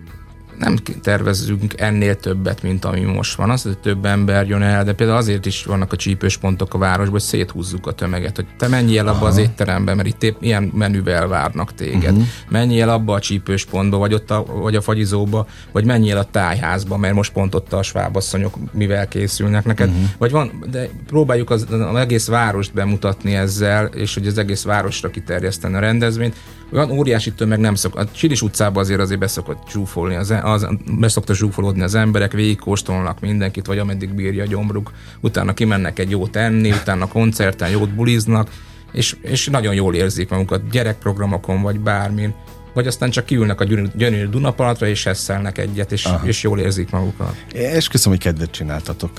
Nem 0.58 0.76
tervezünk 1.02 1.80
ennél 1.80 2.16
többet, 2.16 2.62
mint 2.62 2.84
ami 2.84 3.00
most 3.00 3.34
van. 3.34 3.50
Az, 3.50 3.62
hogy 3.62 3.78
több 3.78 4.04
ember 4.04 4.48
jön 4.48 4.62
el, 4.62 4.84
de 4.84 4.92
például 4.92 5.18
azért 5.18 5.46
is 5.46 5.64
vannak 5.64 5.92
a 5.92 5.96
csípős 5.96 6.36
pontok 6.36 6.74
a 6.74 6.78
városban, 6.78 7.10
hogy 7.10 7.20
széthúzzuk 7.20 7.86
a 7.86 7.92
tömeget, 7.92 8.36
hogy 8.36 8.46
te 8.58 8.68
menjél 8.68 9.08
abba 9.08 9.26
az 9.26 9.36
étterembe, 9.36 9.94
mert 9.94 10.08
itt 10.08 10.22
épp 10.22 10.36
ilyen 10.40 10.62
menüvel 10.74 11.26
várnak 11.26 11.74
téged. 11.74 12.12
Uh-huh. 12.12 12.26
Menjél 12.48 12.88
abba 12.88 13.14
a 13.14 13.20
csípős 13.20 13.64
pontba, 13.64 13.96
vagy 13.96 14.14
ott 14.14 14.30
a, 14.30 14.44
vagy 14.44 14.76
a 14.76 14.80
fagyizóba, 14.80 15.46
vagy 15.72 15.84
menjél 15.84 16.16
a 16.16 16.24
tájházba, 16.24 16.96
mert 16.96 17.14
most 17.14 17.32
pont 17.32 17.54
ott 17.54 17.72
a 17.72 17.82
svábasszonyok 17.82 18.56
mivel 18.72 19.08
készülnek 19.08 19.64
neked. 19.64 19.88
Uh-huh. 19.88 20.04
Vagy 20.18 20.30
van, 20.30 20.64
de 20.70 20.88
próbáljuk 21.06 21.50
az, 21.50 21.66
az 21.70 21.96
egész 21.96 22.26
várost 22.26 22.72
bemutatni 22.72 23.34
ezzel, 23.34 23.84
és 23.84 24.14
hogy 24.14 24.26
az 24.26 24.38
egész 24.38 24.62
városra 24.62 25.10
kiterjeszteni 25.10 25.74
a 25.74 25.78
rendezvényt, 25.78 26.36
olyan 26.72 26.90
óriási 26.90 27.32
tömeg 27.32 27.58
nem 27.58 27.74
szok. 27.74 27.96
A 27.96 28.10
Csilis 28.10 28.42
utcában 28.42 28.82
azért 28.82 29.00
azért 29.00 29.20
beszokott 29.20 29.68
zsúfolni, 29.70 30.14
az, 30.14 30.34
az, 30.42 30.68
beszokta 30.98 31.34
zsúfolódni 31.34 31.82
az 31.82 31.94
emberek, 31.94 32.32
végigkóstolnak 32.32 33.20
mindenkit, 33.20 33.66
vagy 33.66 33.78
ameddig 33.78 34.14
bírja 34.14 34.42
a 34.42 34.46
gyomruk, 34.46 34.92
utána 35.20 35.54
kimennek 35.54 35.98
egy 35.98 36.10
jót 36.10 36.36
enni, 36.36 36.70
utána 36.70 37.08
koncerten 37.08 37.70
jót 37.70 37.94
buliznak, 37.94 38.50
és, 38.92 39.16
és 39.22 39.46
nagyon 39.46 39.74
jól 39.74 39.94
érzik 39.94 40.28
magukat 40.30 40.70
gyerekprogramokon, 40.70 41.62
vagy 41.62 41.80
bármin 41.80 42.34
vagy 42.74 42.86
aztán 42.86 43.10
csak 43.10 43.24
kiülnek 43.24 43.60
a 43.60 43.64
gyönyörű 43.94 44.26
Dunaparatra, 44.26 44.86
és 44.86 45.06
esszelnek 45.06 45.58
egyet, 45.58 45.92
és, 45.92 46.08
és 46.22 46.42
jól 46.42 46.58
érzik 46.58 46.90
magukat. 46.90 47.44
És 47.52 47.88
köszönöm, 47.88 48.18
hogy 48.18 48.26
kedvet 48.26 48.50
csináltatok 48.50 49.10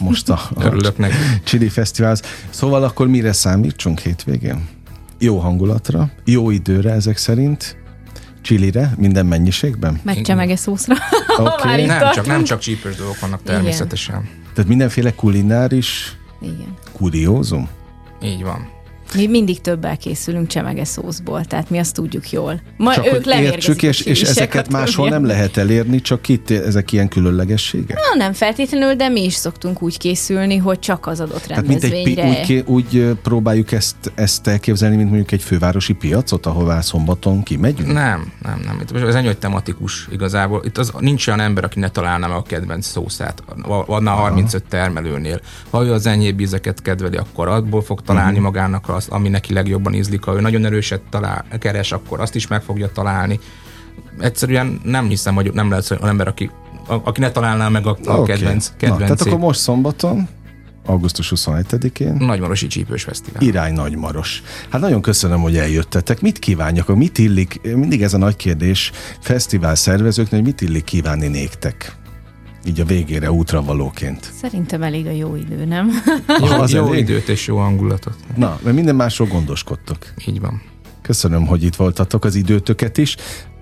most 0.00 0.28
a, 0.28 0.40
a 0.54 0.92
neki. 0.96 1.14
Chili 1.44 1.68
Festival. 1.68 2.16
Szóval 2.50 2.82
akkor 2.82 3.06
mire 3.06 3.32
számítsunk 3.32 3.98
hétvégén? 3.98 4.68
Jó 5.22 5.38
hangulatra, 5.38 6.10
jó 6.24 6.50
időre 6.50 6.90
ezek 6.90 7.16
szerint, 7.16 7.76
csilire, 8.40 8.94
minden 8.96 9.26
mennyiségben? 9.26 10.00
Meg 10.02 10.20
csemege 10.20 10.56
szószra. 10.56 10.94
Okay. 11.36 11.86
nem, 11.86 12.12
csak, 12.12 12.26
nem 12.26 12.44
csak 12.44 12.58
csípős 12.58 12.96
dolgok 12.96 13.20
vannak 13.20 13.42
természetesen. 13.42 14.14
Igen. 14.14 14.28
Tehát 14.54 14.68
mindenféle 14.68 15.14
kulináris 15.14 16.16
Igen. 16.40 16.76
kuriózum? 16.92 17.68
Így 18.22 18.42
van. 18.42 18.68
Mi 19.14 19.26
mindig 19.26 19.60
többel 19.60 19.96
készülünk 19.96 20.46
csemege 20.46 20.84
szószból, 20.84 21.44
tehát 21.44 21.70
mi 21.70 21.78
azt 21.78 21.94
tudjuk 21.94 22.30
jól. 22.30 22.60
Ma 22.76 22.94
csak 22.94 23.06
ők 23.06 23.26
értsük, 23.26 23.82
és, 23.82 24.00
és 24.00 24.22
ezeket 24.22 24.70
máshol 24.72 25.08
nem 25.08 25.24
lehet 25.24 25.56
elérni, 25.56 26.00
csak 26.00 26.28
itt 26.28 26.50
ezek 26.50 26.92
ilyen 26.92 27.08
különlegességek? 27.08 27.96
Na, 27.96 28.16
nem 28.16 28.32
feltétlenül, 28.32 28.94
de 28.94 29.08
mi 29.08 29.24
is 29.24 29.34
szoktunk 29.34 29.82
úgy 29.82 29.98
készülni, 29.98 30.56
hogy 30.56 30.78
csak 30.78 31.06
az 31.06 31.20
adott 31.20 31.46
rendezvényre. 31.46 32.14
Tehát 32.14 32.48
mint 32.48 32.50
egy, 32.50 32.64
úgy, 32.66 32.92
úgy 32.94 33.16
próbáljuk 33.22 33.72
ezt, 33.72 33.96
ezt 34.14 34.46
elképzelni, 34.46 34.96
mint 34.96 35.08
mondjuk 35.08 35.32
egy 35.32 35.42
fővárosi 35.42 35.92
piacot, 35.92 36.46
ahová 36.46 36.80
szombaton 36.80 37.42
kimegyünk? 37.42 37.92
Nem, 37.92 38.32
nem, 38.42 38.60
nem. 38.64 38.80
Itt 38.80 39.06
ez 39.06 39.14
egy 39.14 39.38
tematikus 39.38 40.08
igazából. 40.10 40.62
Itt 40.64 40.78
az, 40.78 40.92
nincs 40.98 41.26
olyan 41.26 41.40
ember, 41.40 41.64
aki 41.64 41.78
ne 41.78 41.88
találná 41.88 42.26
meg 42.26 42.36
a 42.36 42.42
kedvenc 42.42 42.86
szószát. 42.86 43.42
Van 43.86 44.06
a 44.06 44.10
35 44.10 44.64
termelőnél. 44.68 45.40
Ha 45.70 45.84
ő 45.84 45.92
az 45.92 46.06
enyhébb 46.06 46.40
ízeket 46.40 46.82
kedveli, 46.82 47.16
akkor 47.16 47.48
abból 47.48 47.82
fog 47.82 48.02
találni 48.02 48.30
uh-huh. 48.30 48.44
magának 48.44 48.88
a 48.88 49.00
az, 49.02 49.14
ami 49.14 49.28
neki 49.28 49.52
legjobban 49.52 49.94
ízlik. 49.94 50.24
Ha 50.24 50.34
ő 50.34 50.40
nagyon 50.40 50.64
erőset 50.64 51.00
talál, 51.10 51.44
keres, 51.58 51.92
akkor 51.92 52.20
azt 52.20 52.34
is 52.34 52.46
meg 52.46 52.62
fogja 52.62 52.92
találni. 52.92 53.40
Egyszerűen 54.18 54.80
nem 54.84 55.08
hiszem, 55.08 55.34
hogy 55.34 55.52
nem 55.52 55.70
lesz 55.70 55.90
olyan 55.90 56.08
ember, 56.08 56.28
aki, 56.28 56.50
aki 56.86 57.20
ne 57.20 57.30
találná 57.30 57.68
meg 57.68 57.86
a, 57.86 57.98
a 58.04 58.12
okay. 58.12 58.24
kedvenc, 58.24 58.72
kedvenc 58.76 59.00
Na, 59.00 59.04
Tehát 59.04 59.20
akkor 59.20 59.38
most 59.38 59.60
szombaton 59.60 60.28
augusztus 60.86 61.32
27-én. 61.36 62.12
Nagymarosi 62.12 62.66
Csípős 62.66 63.02
Fesztivál. 63.02 63.42
Irány 63.42 63.72
Nagymaros. 63.72 64.42
Hát 64.68 64.80
nagyon 64.80 65.02
köszönöm, 65.02 65.40
hogy 65.40 65.56
eljöttetek. 65.56 66.20
Mit 66.20 66.38
kívánjak? 66.38 66.96
Mit 66.96 67.18
illik? 67.18 67.60
Mindig 67.62 68.02
ez 68.02 68.14
a 68.14 68.18
nagy 68.18 68.36
kérdés 68.36 68.90
fesztivál 69.20 69.74
szervezőknek, 69.74 70.34
hogy 70.34 70.42
mit 70.42 70.60
illik 70.60 70.84
kívánni 70.84 71.26
néktek? 71.26 71.96
Így 72.66 72.80
a 72.80 72.84
végére 72.84 73.32
útra 73.32 73.62
valóként. 73.62 74.30
Szerintem 74.40 74.82
elég 74.82 75.06
a 75.06 75.10
jó 75.10 75.36
idő, 75.36 75.64
nem? 75.64 75.90
jó, 76.40 76.46
az 76.46 76.72
jó 76.72 76.86
elég? 76.86 77.00
időt 77.00 77.28
és 77.28 77.46
jó 77.46 77.56
hangulatot. 77.56 78.16
Na, 78.36 78.58
mert 78.62 78.76
minden 78.76 78.94
másról 78.96 79.28
gondoskodtok. 79.28 79.98
Így 80.26 80.40
van. 80.40 80.62
Köszönöm, 81.02 81.46
hogy 81.46 81.62
itt 81.62 81.76
voltatok, 81.76 82.24
az 82.24 82.34
időtöket 82.34 82.98
is. 82.98 83.16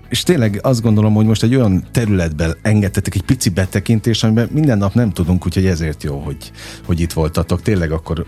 és 0.09 0.23
tényleg 0.23 0.59
azt 0.61 0.81
gondolom, 0.81 1.13
hogy 1.13 1.25
most 1.25 1.43
egy 1.43 1.55
olyan 1.55 1.83
területben 1.91 2.55
engedtetek 2.61 3.15
egy 3.15 3.23
pici 3.23 3.49
betekintés, 3.49 4.23
amiben 4.23 4.49
minden 4.51 4.77
nap 4.77 4.93
nem 4.93 5.11
tudunk, 5.11 5.45
úgyhogy 5.45 5.65
ezért 5.65 6.03
jó, 6.03 6.19
hogy, 6.19 6.51
hogy 6.85 6.99
itt 6.99 7.13
voltatok. 7.13 7.61
Tényleg 7.61 7.91
akkor 7.91 8.25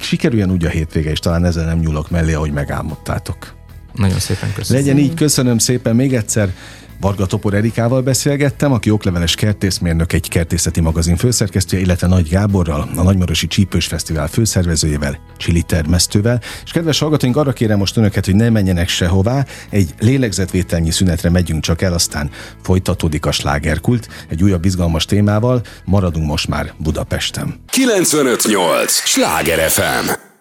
sikerüljön 0.00 0.50
úgy 0.50 0.64
a 0.64 0.68
hétvége, 0.68 1.10
és 1.10 1.18
talán 1.18 1.44
ezzel 1.44 1.64
nem 1.64 1.78
nyúlok 1.78 2.10
mellé, 2.10 2.32
ahogy 2.32 2.52
megálmodtátok. 2.52 3.54
Nagyon 3.94 4.18
szépen 4.18 4.52
köszönöm. 4.54 4.82
Legyen 4.82 4.98
így, 4.98 5.14
köszönöm 5.14 5.58
szépen 5.58 5.96
még 5.96 6.14
egyszer. 6.14 6.54
Varga 7.00 7.26
Topor 7.26 7.54
Erikával 7.54 8.02
beszélgettem, 8.02 8.72
aki 8.72 8.90
okleveles 8.90 9.34
kertészmérnök, 9.34 10.12
egy 10.12 10.28
kertészeti 10.28 10.80
magazin 10.80 11.16
főszerkesztője, 11.16 11.82
illetve 11.82 12.06
Nagy 12.06 12.28
Gáborral, 12.28 12.88
a 12.96 13.02
Nagymarosi 13.02 13.46
Csípős 13.46 13.86
Fesztivál 13.86 14.28
főszervezőjével, 14.28 15.18
Csili 15.36 15.62
termesztővel. 15.62 16.40
És 16.64 16.70
kedves 16.70 16.98
hallgatóink, 16.98 17.36
arra 17.36 17.52
kérem 17.52 17.78
most 17.78 17.96
önöket, 17.96 18.24
hogy 18.24 18.34
ne 18.34 18.50
menjenek 18.50 18.88
sehová, 18.88 19.44
egy 19.70 19.94
lélegzetvételnyi 20.00 20.90
szünetre 20.90 21.30
megyünk 21.30 21.62
csak 21.62 21.82
el, 21.82 21.92
aztán 21.92 22.30
folytatódik 22.62 23.26
a 23.26 23.32
slágerkult, 23.32 24.08
egy 24.28 24.42
újabb 24.42 24.64
izgalmas 24.64 25.04
témával, 25.04 25.62
maradunk 25.84 26.26
most 26.26 26.48
már 26.48 26.72
Budapesten. 26.78 27.60
958! 27.70 28.92
Sláger 28.92 29.70
FM! 29.70 30.34